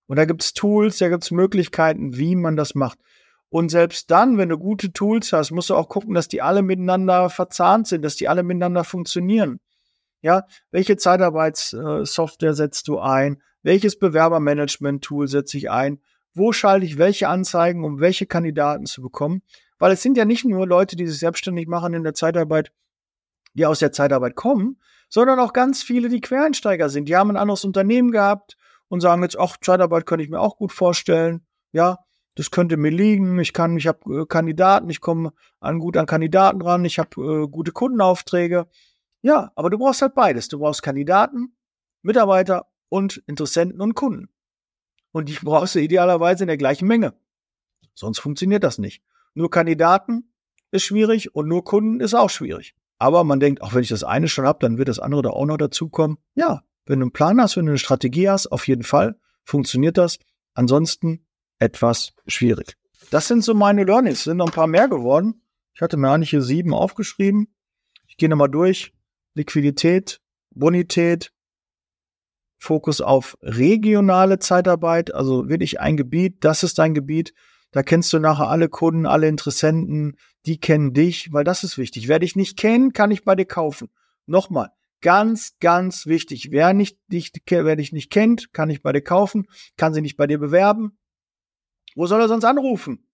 Und 0.06 0.16
da 0.16 0.26
gibt's 0.26 0.52
Tools, 0.52 0.98
da 0.98 1.08
gibt's 1.08 1.30
Möglichkeiten, 1.30 2.16
wie 2.16 2.36
man 2.36 2.56
das 2.56 2.74
macht. 2.74 2.98
Und 3.48 3.70
selbst 3.70 4.10
dann, 4.10 4.38
wenn 4.38 4.48
du 4.48 4.58
gute 4.58 4.92
Tools 4.92 5.32
hast, 5.32 5.50
musst 5.50 5.70
du 5.70 5.74
auch 5.74 5.88
gucken, 5.88 6.14
dass 6.14 6.28
die 6.28 6.42
alle 6.42 6.62
miteinander 6.62 7.30
verzahnt 7.30 7.88
sind, 7.88 8.02
dass 8.02 8.16
die 8.16 8.28
alle 8.28 8.42
miteinander 8.42 8.84
funktionieren. 8.84 9.58
Ja, 10.20 10.46
welche 10.70 10.96
Zeitarbeitssoftware 10.96 12.54
setzt 12.54 12.88
du 12.88 12.98
ein? 12.98 13.42
Welches 13.62 13.98
Bewerbermanagement-Tool 13.98 15.28
setze 15.28 15.56
ich 15.56 15.70
ein? 15.70 16.00
Wo 16.34 16.52
schalte 16.52 16.86
ich 16.86 16.98
welche 16.98 17.28
Anzeigen, 17.28 17.84
um 17.84 18.00
welche 18.00 18.26
Kandidaten 18.26 18.86
zu 18.86 19.02
bekommen? 19.02 19.42
Weil 19.78 19.92
es 19.92 20.02
sind 20.02 20.16
ja 20.16 20.24
nicht 20.24 20.44
nur 20.44 20.66
Leute, 20.66 20.96
die 20.96 21.06
sich 21.06 21.18
selbstständig 21.18 21.66
machen 21.66 21.94
in 21.94 22.04
der 22.04 22.14
Zeitarbeit, 22.14 22.72
die 23.54 23.66
aus 23.66 23.80
der 23.80 23.92
Zeitarbeit 23.92 24.36
kommen, 24.36 24.80
sondern 25.08 25.40
auch 25.40 25.52
ganz 25.52 25.82
viele, 25.82 26.08
die 26.08 26.20
Quereinsteiger 26.20 26.88
sind. 26.88 27.08
Die 27.08 27.16
haben 27.16 27.30
ein 27.30 27.36
anderes 27.36 27.64
Unternehmen 27.64 28.12
gehabt 28.12 28.56
und 28.88 29.00
sagen 29.00 29.22
jetzt, 29.22 29.38
ach, 29.38 29.56
Zeitarbeit 29.60 30.06
könnte 30.06 30.24
ich 30.24 30.30
mir 30.30 30.40
auch 30.40 30.56
gut 30.56 30.72
vorstellen. 30.72 31.46
Ja, 31.72 31.98
das 32.36 32.50
könnte 32.50 32.76
mir 32.76 32.90
liegen. 32.90 33.38
Ich 33.38 33.52
kann, 33.52 33.76
ich 33.76 33.86
habe 33.86 34.22
äh, 34.22 34.26
Kandidaten, 34.26 34.88
ich 34.88 35.00
komme 35.00 35.32
an 35.58 35.78
gut 35.78 35.96
an 35.96 36.06
Kandidaten 36.06 36.62
ran, 36.62 36.84
ich 36.84 36.98
habe 36.98 37.44
äh, 37.44 37.48
gute 37.48 37.72
Kundenaufträge. 37.72 38.66
Ja, 39.22 39.52
aber 39.54 39.70
du 39.70 39.78
brauchst 39.78 40.02
halt 40.02 40.14
beides. 40.14 40.48
Du 40.48 40.58
brauchst 40.60 40.82
Kandidaten, 40.82 41.56
Mitarbeiter 42.02 42.66
und 42.88 43.22
Interessenten 43.26 43.80
und 43.80 43.94
Kunden. 43.94 44.28
Und 45.12 45.28
die 45.28 45.38
brauchst 45.42 45.74
du 45.74 45.80
idealerweise 45.80 46.44
in 46.44 46.48
der 46.48 46.56
gleichen 46.56 46.86
Menge. 46.86 47.14
Sonst 47.94 48.20
funktioniert 48.20 48.64
das 48.64 48.78
nicht. 48.78 49.02
Nur 49.34 49.50
Kandidaten 49.50 50.32
ist 50.70 50.84
schwierig 50.84 51.34
und 51.34 51.48
nur 51.48 51.64
Kunden 51.64 52.00
ist 52.00 52.14
auch 52.14 52.30
schwierig. 52.30 52.74
Aber 52.98 53.24
man 53.24 53.40
denkt, 53.40 53.62
auch 53.62 53.74
wenn 53.74 53.82
ich 53.82 53.88
das 53.88 54.04
eine 54.04 54.28
schon 54.28 54.46
habe, 54.46 54.58
dann 54.60 54.78
wird 54.78 54.88
das 54.88 54.98
andere 54.98 55.22
da 55.22 55.30
auch 55.30 55.46
noch 55.46 55.56
dazukommen. 55.56 56.18
Ja, 56.34 56.62
wenn 56.86 57.00
du 57.00 57.04
einen 57.04 57.12
Plan 57.12 57.40
hast, 57.40 57.56
wenn 57.56 57.66
du 57.66 57.72
eine 57.72 57.78
Strategie 57.78 58.28
hast, 58.28 58.48
auf 58.48 58.68
jeden 58.68 58.82
Fall 58.82 59.18
funktioniert 59.44 59.96
das. 59.96 60.18
Ansonsten 60.54 61.26
etwas 61.58 62.12
schwierig. 62.26 62.76
Das 63.10 63.26
sind 63.26 63.42
so 63.42 63.54
meine 63.54 63.84
Learnings. 63.84 64.24
Sind 64.24 64.36
noch 64.36 64.46
ein 64.46 64.52
paar 64.52 64.66
mehr 64.66 64.88
geworden. 64.88 65.42
Ich 65.74 65.80
hatte 65.80 65.96
mir 65.96 66.10
eigentlich 66.10 66.30
hier 66.30 66.42
sieben 66.42 66.74
aufgeschrieben. 66.74 67.54
Ich 68.06 68.16
gehe 68.16 68.28
nochmal 68.28 68.50
durch. 68.50 68.92
Liquidität, 69.34 70.20
Bonität, 70.50 71.32
Fokus 72.60 73.00
auf 73.00 73.38
regionale 73.40 74.38
Zeitarbeit, 74.38 75.14
also 75.14 75.48
wirklich 75.48 75.80
ein 75.80 75.96
Gebiet, 75.96 76.44
das 76.44 76.62
ist 76.62 76.78
dein 76.78 76.92
Gebiet. 76.92 77.32
Da 77.72 77.82
kennst 77.82 78.12
du 78.12 78.18
nachher 78.18 78.48
alle 78.48 78.68
Kunden, 78.68 79.06
alle 79.06 79.28
Interessenten, 79.28 80.18
die 80.44 80.60
kennen 80.60 80.92
dich, 80.92 81.32
weil 81.32 81.42
das 81.42 81.64
ist 81.64 81.78
wichtig. 81.78 82.06
Wer 82.06 82.18
dich 82.18 82.36
nicht 82.36 82.58
kennt, 82.58 82.92
kann 82.92 83.10
ich 83.10 83.24
bei 83.24 83.34
dir 83.34 83.46
kaufen. 83.46 83.88
Nochmal, 84.26 84.70
ganz, 85.00 85.56
ganz 85.60 86.04
wichtig. 86.04 86.50
Wer, 86.50 86.74
nicht, 86.74 86.98
dich, 87.08 87.32
wer 87.48 87.76
dich 87.76 87.92
nicht 87.92 88.10
kennt, 88.10 88.52
kann 88.52 88.68
ich 88.68 88.82
bei 88.82 88.92
dir 88.92 89.02
kaufen, 89.02 89.46
kann 89.78 89.94
sich 89.94 90.02
nicht 90.02 90.18
bei 90.18 90.26
dir 90.26 90.38
bewerben. 90.38 90.98
Wo 91.94 92.06
soll 92.06 92.20
er 92.20 92.28
sonst 92.28 92.44
anrufen? 92.44 93.08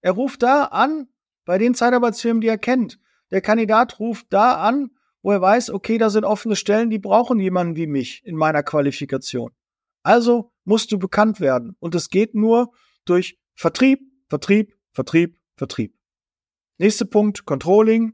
Er 0.00 0.12
ruft 0.12 0.44
da 0.44 0.66
an, 0.66 1.08
bei 1.44 1.58
den 1.58 1.74
Zeitarbeitsfirmen, 1.74 2.40
die 2.40 2.48
er 2.48 2.58
kennt. 2.58 3.00
Der 3.32 3.40
Kandidat 3.40 3.98
ruft 3.98 4.26
da 4.30 4.62
an, 4.62 4.90
wo 5.24 5.32
er 5.32 5.40
weiß, 5.40 5.70
okay, 5.70 5.96
da 5.96 6.10
sind 6.10 6.24
offene 6.24 6.54
Stellen, 6.54 6.90
die 6.90 6.98
brauchen 6.98 7.40
jemanden 7.40 7.76
wie 7.76 7.86
mich 7.86 8.22
in 8.26 8.36
meiner 8.36 8.62
Qualifikation. 8.62 9.52
Also 10.02 10.52
musst 10.64 10.92
du 10.92 10.98
bekannt 10.98 11.40
werden. 11.40 11.76
Und 11.80 11.94
es 11.94 12.10
geht 12.10 12.34
nur 12.34 12.72
durch 13.06 13.40
Vertrieb, 13.54 14.00
Vertrieb, 14.28 14.76
Vertrieb, 14.92 15.38
Vertrieb. 15.56 15.96
Nächster 16.76 17.06
Punkt, 17.06 17.46
Controlling. 17.46 18.12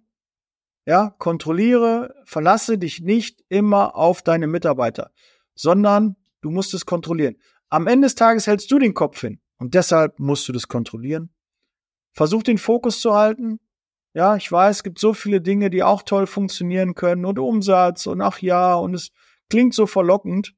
Ja, 0.86 1.10
kontrolliere, 1.18 2.14
verlasse 2.24 2.78
dich 2.78 3.00
nicht 3.00 3.44
immer 3.48 3.96
auf 3.96 4.22
deine 4.22 4.46
Mitarbeiter, 4.46 5.10
sondern 5.54 6.16
du 6.42 6.50
musst 6.50 6.74
es 6.74 6.86
kontrollieren. 6.86 7.36
Am 7.68 7.88
Ende 7.88 8.06
des 8.06 8.14
Tages 8.14 8.46
hältst 8.46 8.70
du 8.70 8.78
den 8.78 8.94
Kopf 8.94 9.20
hin 9.20 9.40
und 9.58 9.74
deshalb 9.74 10.20
musst 10.20 10.48
du 10.48 10.52
das 10.52 10.68
kontrollieren. 10.68 11.34
Versuch 12.12 12.44
den 12.44 12.58
Fokus 12.58 13.00
zu 13.00 13.14
halten, 13.14 13.58
ja, 14.12 14.36
ich 14.36 14.50
weiß, 14.50 14.78
es 14.78 14.82
gibt 14.82 14.98
so 14.98 15.14
viele 15.14 15.40
Dinge, 15.40 15.70
die 15.70 15.82
auch 15.82 16.02
toll 16.02 16.26
funktionieren 16.26 16.94
können 16.94 17.24
und 17.24 17.38
Umsatz 17.38 18.06
und 18.06 18.20
ach 18.20 18.40
ja, 18.40 18.74
und 18.74 18.94
es 18.94 19.10
klingt 19.48 19.74
so 19.74 19.86
verlockend. 19.86 20.54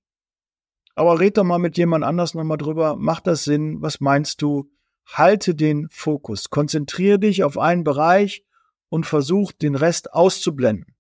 Aber 0.94 1.20
red 1.20 1.38
doch 1.38 1.44
mal 1.44 1.58
mit 1.58 1.78
jemand 1.78 2.04
anders 2.04 2.34
nochmal 2.34 2.58
drüber. 2.58 2.96
Macht 2.96 3.26
das 3.26 3.44
Sinn? 3.44 3.80
Was 3.80 4.00
meinst 4.00 4.42
du? 4.42 4.70
Halte 5.06 5.54
den 5.54 5.88
Fokus. 5.90 6.50
Konzentriere 6.50 7.18
dich 7.18 7.44
auf 7.44 7.58
einen 7.58 7.82
Bereich 7.82 8.44
und 8.88 9.06
versuch, 9.06 9.52
den 9.52 9.74
Rest 9.74 10.12
auszublenden. 10.12 10.94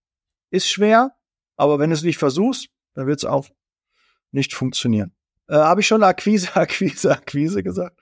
Ist 0.50 0.68
schwer, 0.68 1.14
aber 1.56 1.78
wenn 1.78 1.90
du 1.90 1.94
es 1.94 2.02
nicht 2.02 2.18
versuchst, 2.18 2.68
dann 2.94 3.06
wird 3.06 3.18
es 3.18 3.24
auch 3.24 3.48
nicht 4.30 4.54
funktionieren. 4.54 5.14
Äh, 5.46 5.56
Habe 5.56 5.82
ich 5.82 5.86
schon 5.86 6.02
Akquise, 6.02 6.48
Akquise, 6.56 7.12
Akquise 7.12 7.62
gesagt? 7.62 8.00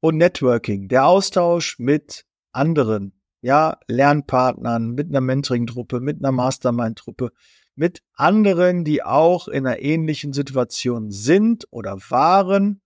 Und 0.00 0.16
Networking, 0.16 0.88
der 0.88 1.06
Austausch 1.06 1.78
mit 1.78 2.26
anderen 2.52 3.23
ja, 3.44 3.76
Lernpartnern, 3.88 4.92
mit 4.92 5.10
einer 5.10 5.20
Mentoring-Truppe, 5.20 6.00
mit 6.00 6.18
einer 6.18 6.32
Mastermind-Truppe, 6.32 7.30
mit 7.74 8.02
anderen, 8.14 8.84
die 8.84 9.02
auch 9.02 9.48
in 9.48 9.66
einer 9.66 9.80
ähnlichen 9.80 10.32
Situation 10.32 11.10
sind 11.10 11.66
oder 11.70 11.98
waren 12.08 12.80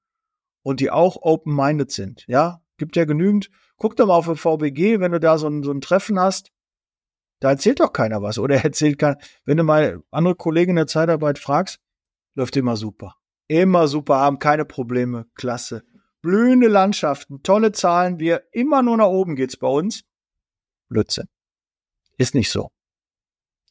und 0.63 0.81
die 0.81 0.91
auch 0.91 1.17
open-minded 1.21 1.93
sind. 1.93 2.25
Ja, 2.27 2.61
gibt 2.77 2.97
ja 2.97 3.05
genügend. 3.05 3.51
Guck 3.77 3.95
doch 3.95 4.09
mal 4.09 4.17
auf 4.17 4.27
den 4.27 4.35
VBG, 4.35 4.99
wenn 4.99 5.13
du 5.13 5.21
da 5.21 5.39
so 5.39 5.47
ein, 5.47 5.63
so 5.63 5.71
ein 5.71 5.81
Treffen 5.81 6.19
hast, 6.19 6.51
da 7.39 7.51
erzählt 7.51 7.79
doch 7.79 7.93
keiner 7.93 8.21
was 8.21 8.41
oder 8.41 8.57
erzählt 8.65 8.99
keiner. 8.99 9.19
Wenn 9.45 9.59
du 9.59 9.63
mal 9.63 10.03
andere 10.11 10.35
Kollegen 10.35 10.71
in 10.71 10.77
der 10.77 10.87
Zeitarbeit 10.89 11.39
fragst, 11.39 11.79
läuft 12.35 12.57
immer 12.57 12.77
super. 12.77 13.15
Immer 13.47 13.87
super, 13.87 14.17
haben 14.17 14.41
keine 14.41 14.65
Probleme, 14.65 15.27
klasse. 15.37 15.85
Blühende 16.21 16.67
Landschaften, 16.67 17.45
tolle 17.45 17.71
Zahlen, 17.71 18.19
wir 18.19 18.43
immer 18.51 18.83
nur 18.83 18.97
nach 18.97 19.07
oben 19.07 19.37
geht's 19.37 19.57
bei 19.57 19.69
uns. 19.69 20.03
Blödsinn. 20.89 21.29
Ist 22.17 22.35
nicht 22.35 22.51
so. 22.51 22.71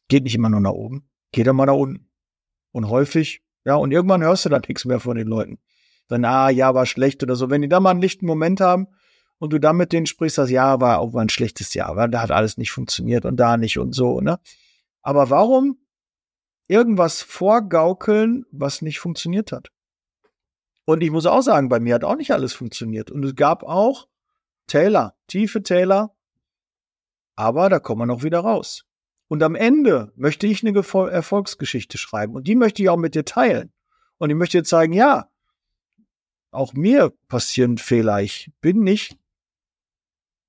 Geht 0.08 0.24
nicht 0.24 0.34
immer 0.34 0.48
nur 0.48 0.60
nach 0.60 0.72
oben, 0.72 1.08
geht 1.32 1.46
mal 1.52 1.66
nach 1.66 1.74
unten. 1.74 2.10
Und 2.72 2.88
häufig, 2.88 3.42
ja, 3.64 3.76
und 3.76 3.92
irgendwann 3.92 4.22
hörst 4.22 4.44
du 4.44 4.48
dann 4.48 4.62
nichts 4.66 4.84
mehr 4.84 5.00
von 5.00 5.16
den 5.16 5.26
Leuten. 5.26 5.58
Dann, 6.08 6.24
ah, 6.24 6.48
ja, 6.48 6.74
war 6.74 6.86
schlecht 6.86 7.22
oder 7.22 7.36
so. 7.36 7.50
Wenn 7.50 7.62
die 7.62 7.68
da 7.68 7.80
mal 7.80 7.90
einen 7.90 8.00
lichten 8.00 8.26
Moment 8.26 8.60
haben 8.60 8.88
und 9.38 9.52
du 9.52 9.58
dann 9.58 9.76
mit 9.76 9.92
denen 9.92 10.06
sprichst, 10.06 10.38
das 10.38 10.50
ja, 10.50 10.80
war 10.80 11.00
auch 11.00 11.12
mal 11.12 11.22
ein 11.22 11.28
schlechtes 11.28 11.74
Jahr, 11.74 11.96
weil 11.96 12.08
da 12.08 12.22
hat 12.22 12.30
alles 12.30 12.56
nicht 12.56 12.70
funktioniert 12.70 13.26
und 13.26 13.36
da 13.36 13.56
nicht 13.56 13.78
und 13.78 13.94
so, 13.94 14.20
ne? 14.20 14.40
Aber 15.02 15.30
warum 15.30 15.78
irgendwas 16.66 17.22
vorgaukeln, 17.22 18.46
was 18.50 18.82
nicht 18.82 18.98
funktioniert 18.98 19.52
hat? 19.52 19.70
Und 20.84 21.02
ich 21.02 21.10
muss 21.10 21.26
auch 21.26 21.42
sagen, 21.42 21.68
bei 21.68 21.80
mir 21.80 21.94
hat 21.94 22.04
auch 22.04 22.16
nicht 22.16 22.32
alles 22.32 22.54
funktioniert. 22.54 23.10
Und 23.10 23.22
es 23.22 23.34
gab 23.34 23.62
auch 23.62 24.08
Taylor, 24.66 25.14
tiefe 25.26 25.62
Taylor, 25.62 26.14
aber 27.38 27.68
da 27.68 27.78
kommen 27.78 28.00
wir 28.00 28.06
noch 28.06 28.24
wieder 28.24 28.40
raus. 28.40 28.84
Und 29.28 29.44
am 29.44 29.54
Ende 29.54 30.12
möchte 30.16 30.48
ich 30.48 30.66
eine 30.66 30.76
Erfolgsgeschichte 30.76 31.96
schreiben 31.96 32.34
und 32.34 32.48
die 32.48 32.56
möchte 32.56 32.82
ich 32.82 32.88
auch 32.88 32.96
mit 32.96 33.14
dir 33.14 33.24
teilen. 33.24 33.72
Und 34.16 34.30
ich 34.30 34.36
möchte 34.36 34.58
dir 34.58 34.64
zeigen, 34.64 34.92
ja, 34.92 35.28
auch 36.50 36.72
mir 36.72 37.12
passieren 37.28 37.78
Fehler. 37.78 38.20
Ich 38.22 38.50
bin 38.60 38.80
nicht 38.80 39.16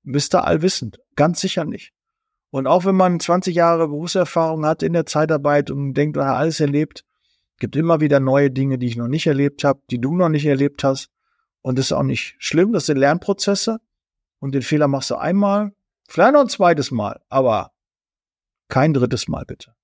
Mr. 0.02 0.44
Allwissend. 0.44 0.98
Ganz 1.14 1.40
sicher 1.40 1.64
nicht. 1.64 1.92
Und 2.50 2.66
auch 2.66 2.84
wenn 2.84 2.96
man 2.96 3.20
20 3.20 3.54
Jahre 3.54 3.86
Berufserfahrung 3.86 4.66
hat 4.66 4.82
in 4.82 4.92
der 4.92 5.06
Zeitarbeit 5.06 5.70
und 5.70 5.94
denkt, 5.94 6.16
man 6.16 6.26
hat 6.26 6.38
alles 6.38 6.58
erlebt, 6.58 7.04
gibt 7.60 7.76
immer 7.76 8.00
wieder 8.00 8.18
neue 8.18 8.50
Dinge, 8.50 8.78
die 8.78 8.88
ich 8.88 8.96
noch 8.96 9.06
nicht 9.06 9.28
erlebt 9.28 9.62
habe, 9.62 9.80
die 9.90 10.00
du 10.00 10.16
noch 10.16 10.28
nicht 10.28 10.46
erlebt 10.46 10.82
hast. 10.82 11.08
Und 11.62 11.78
das 11.78 11.86
ist 11.86 11.92
auch 11.92 12.02
nicht 12.02 12.34
schlimm. 12.40 12.72
Das 12.72 12.86
sind 12.86 12.96
Lernprozesse. 12.96 13.78
Und 14.40 14.56
den 14.56 14.62
Fehler 14.62 14.88
machst 14.88 15.10
du 15.10 15.14
einmal, 15.14 15.72
Vielleicht 16.10 16.32
noch 16.32 16.40
ein 16.40 16.48
zweites 16.48 16.90
Mal, 16.90 17.22
aber 17.28 17.72
kein 18.68 18.92
drittes 18.92 19.28
Mal 19.28 19.44
bitte. 19.44 19.76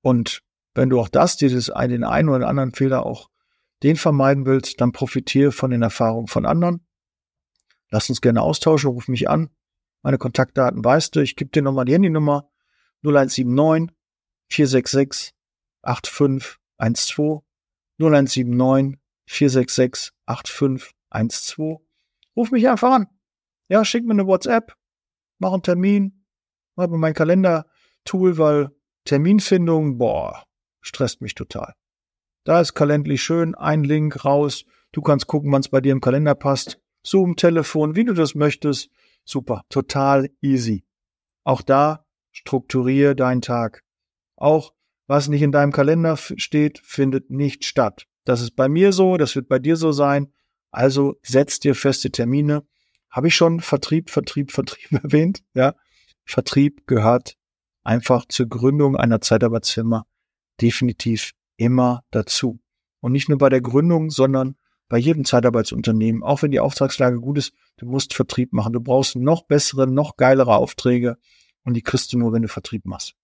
Und 0.00 0.42
wenn 0.72 0.88
du 0.88 0.98
auch 0.98 1.10
das, 1.10 1.36
dieses, 1.36 1.66
den 1.66 2.02
einen 2.02 2.30
oder 2.30 2.48
anderen 2.48 2.72
Fehler 2.72 3.04
auch 3.04 3.28
den 3.82 3.96
vermeiden 3.96 4.46
willst, 4.46 4.80
dann 4.80 4.92
profitiere 4.92 5.52
von 5.52 5.70
den 5.70 5.82
Erfahrungen 5.82 6.28
von 6.28 6.46
anderen. 6.46 6.86
Lass 7.90 8.08
uns 8.08 8.22
gerne 8.22 8.40
austauschen, 8.40 8.88
ruf 8.88 9.08
mich 9.08 9.28
an. 9.28 9.50
Meine 10.00 10.16
Kontaktdaten 10.16 10.82
weißt 10.82 11.14
du, 11.14 11.20
ich 11.20 11.36
gebe 11.36 11.50
dir 11.50 11.60
nochmal 11.60 11.84
die 11.84 11.92
Handynummer 11.92 12.48
0179 13.02 13.94
466 14.48 15.34
8512 15.82 17.42
0179 17.98 18.98
466 19.26 20.12
8512. 20.24 21.80
Ruf 22.34 22.50
mich 22.50 22.66
einfach 22.66 22.92
an. 22.92 23.08
Ja, 23.68 23.84
schick 23.84 24.06
mir 24.06 24.12
eine 24.14 24.26
WhatsApp, 24.26 24.74
mach 25.40 25.52
einen 25.52 25.62
Termin, 25.62 26.24
mir 26.76 26.88
mein 26.88 27.14
Kalender-Tool, 27.14 28.38
weil 28.38 28.70
Terminfindung, 29.04 29.98
boah, 29.98 30.44
stresst 30.80 31.20
mich 31.20 31.34
total. 31.34 31.74
Da 32.44 32.60
ist 32.60 32.74
kalendlich 32.74 33.22
schön, 33.22 33.54
ein 33.54 33.84
Link 33.84 34.24
raus, 34.24 34.64
du 34.92 35.02
kannst 35.02 35.26
gucken, 35.26 35.52
wann 35.52 35.60
es 35.60 35.68
bei 35.68 35.80
dir 35.80 35.92
im 35.92 36.00
Kalender 36.00 36.34
passt. 36.34 36.80
Zoom, 37.02 37.36
Telefon, 37.36 37.96
wie 37.96 38.04
du 38.04 38.12
das 38.12 38.34
möchtest. 38.34 38.90
Super, 39.24 39.64
total 39.68 40.30
easy. 40.40 40.84
Auch 41.44 41.62
da 41.62 42.06
strukturiere 42.30 43.16
deinen 43.16 43.42
Tag. 43.42 43.82
Auch 44.36 44.72
was 45.06 45.28
nicht 45.28 45.42
in 45.42 45.52
deinem 45.52 45.72
Kalender 45.72 46.16
steht, 46.16 46.78
findet 46.78 47.30
nicht 47.30 47.64
statt. 47.64 48.06
Das 48.24 48.40
ist 48.40 48.54
bei 48.54 48.68
mir 48.68 48.92
so, 48.92 49.16
das 49.16 49.34
wird 49.34 49.48
bei 49.48 49.58
dir 49.58 49.76
so 49.76 49.92
sein. 49.92 50.32
Also 50.70 51.18
setz 51.22 51.58
dir 51.58 51.74
feste 51.74 52.10
Termine 52.10 52.64
habe 53.10 53.28
ich 53.28 53.34
schon 53.34 53.60
Vertrieb, 53.60 54.10
Vertrieb, 54.10 54.52
Vertrieb 54.52 54.92
erwähnt? 55.04 55.42
Ja. 55.54 55.74
Vertrieb 56.24 56.86
gehört 56.86 57.36
einfach 57.82 58.26
zur 58.26 58.46
Gründung 58.46 58.96
einer 58.96 59.20
Zeitarbeitsfirma 59.20 60.06
definitiv 60.60 61.32
immer 61.56 62.04
dazu. 62.10 62.60
Und 63.00 63.12
nicht 63.12 63.28
nur 63.28 63.38
bei 63.38 63.48
der 63.48 63.60
Gründung, 63.60 64.10
sondern 64.10 64.56
bei 64.88 64.98
jedem 64.98 65.24
Zeitarbeitsunternehmen, 65.24 66.22
auch 66.22 66.42
wenn 66.42 66.50
die 66.50 66.60
Auftragslage 66.60 67.20
gut 67.20 67.38
ist, 67.38 67.52
du 67.76 67.86
musst 67.86 68.14
Vertrieb 68.14 68.52
machen. 68.52 68.72
Du 68.72 68.80
brauchst 68.80 69.16
noch 69.16 69.46
bessere, 69.46 69.86
noch 69.86 70.16
geilere 70.16 70.56
Aufträge 70.56 71.16
und 71.64 71.74
die 71.74 71.82
kriegst 71.82 72.12
du 72.12 72.18
nur, 72.18 72.32
wenn 72.32 72.42
du 72.42 72.48
Vertrieb 72.48 72.84
machst. 72.84 73.14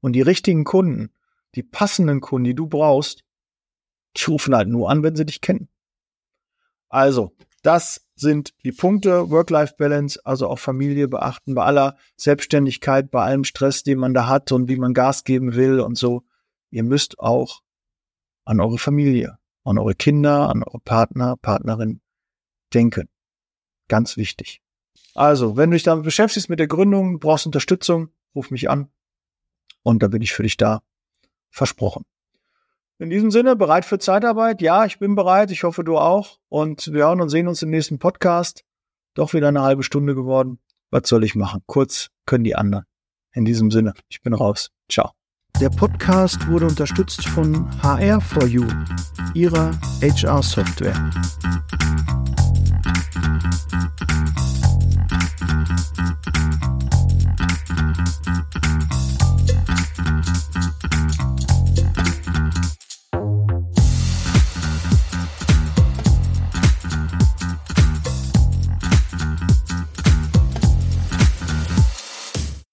Und 0.00 0.12
die 0.12 0.22
richtigen 0.22 0.64
Kunden, 0.64 1.12
die 1.54 1.62
passenden 1.62 2.20
Kunden, 2.20 2.44
die 2.44 2.54
du 2.54 2.66
brauchst, 2.66 3.24
die 4.16 4.24
rufen 4.24 4.54
halt 4.54 4.68
nur 4.68 4.90
an, 4.90 5.02
wenn 5.02 5.16
sie 5.16 5.26
dich 5.26 5.40
kennen. 5.40 5.68
Also, 6.88 7.34
das 7.62 8.07
sind 8.20 8.54
die 8.64 8.72
Punkte 8.72 9.30
Work-Life-Balance, 9.30 10.20
also 10.24 10.48
auch 10.48 10.58
Familie 10.58 11.08
beachten, 11.08 11.54
bei 11.54 11.64
aller 11.64 11.96
Selbstständigkeit, 12.16 13.10
bei 13.10 13.22
allem 13.22 13.44
Stress, 13.44 13.82
den 13.82 13.98
man 13.98 14.14
da 14.14 14.26
hat 14.26 14.52
und 14.52 14.68
wie 14.68 14.76
man 14.76 14.94
Gas 14.94 15.24
geben 15.24 15.54
will 15.54 15.80
und 15.80 15.96
so. 15.96 16.24
Ihr 16.70 16.82
müsst 16.82 17.18
auch 17.18 17.62
an 18.44 18.60
eure 18.60 18.78
Familie, 18.78 19.38
an 19.64 19.78
eure 19.78 19.94
Kinder, 19.94 20.48
an 20.48 20.62
eure 20.62 20.80
Partner, 20.80 21.36
Partnerin 21.36 22.00
denken. 22.74 23.08
Ganz 23.88 24.16
wichtig. 24.16 24.60
Also, 25.14 25.56
wenn 25.56 25.70
du 25.70 25.76
dich 25.76 25.82
damit 25.82 26.04
beschäftigst 26.04 26.48
mit 26.48 26.58
der 26.58 26.68
Gründung, 26.68 27.18
brauchst 27.18 27.46
Unterstützung, 27.46 28.10
ruf 28.34 28.50
mich 28.50 28.68
an 28.68 28.90
und 29.82 30.02
da 30.02 30.08
bin 30.08 30.22
ich 30.22 30.32
für 30.32 30.42
dich 30.42 30.56
da. 30.56 30.82
Versprochen. 31.50 32.04
In 33.00 33.10
diesem 33.10 33.30
Sinne, 33.30 33.54
bereit 33.54 33.84
für 33.84 34.00
Zeitarbeit? 34.00 34.60
Ja, 34.60 34.84
ich 34.84 34.98
bin 34.98 35.14
bereit. 35.14 35.52
Ich 35.52 35.62
hoffe, 35.62 35.84
du 35.84 35.98
auch. 35.98 36.38
Und 36.48 36.92
wir 36.92 37.04
hören 37.04 37.20
und 37.20 37.28
sehen 37.28 37.46
uns 37.46 37.62
im 37.62 37.70
nächsten 37.70 38.00
Podcast. 38.00 38.64
Doch 39.14 39.34
wieder 39.34 39.46
eine 39.48 39.62
halbe 39.62 39.84
Stunde 39.84 40.16
geworden. 40.16 40.58
Was 40.90 41.08
soll 41.08 41.22
ich 41.22 41.36
machen? 41.36 41.62
Kurz 41.66 42.08
können 42.26 42.42
die 42.42 42.56
anderen. 42.56 42.86
In 43.32 43.44
diesem 43.44 43.70
Sinne, 43.70 43.94
ich 44.08 44.20
bin 44.22 44.34
raus. 44.34 44.70
Ciao. 44.90 45.12
Der 45.60 45.70
Podcast 45.70 46.48
wurde 46.48 46.66
unterstützt 46.66 47.24
von 47.28 47.70
HR4U, 47.82 48.66
ihrer 49.34 49.78
HR-Software. 50.02 51.10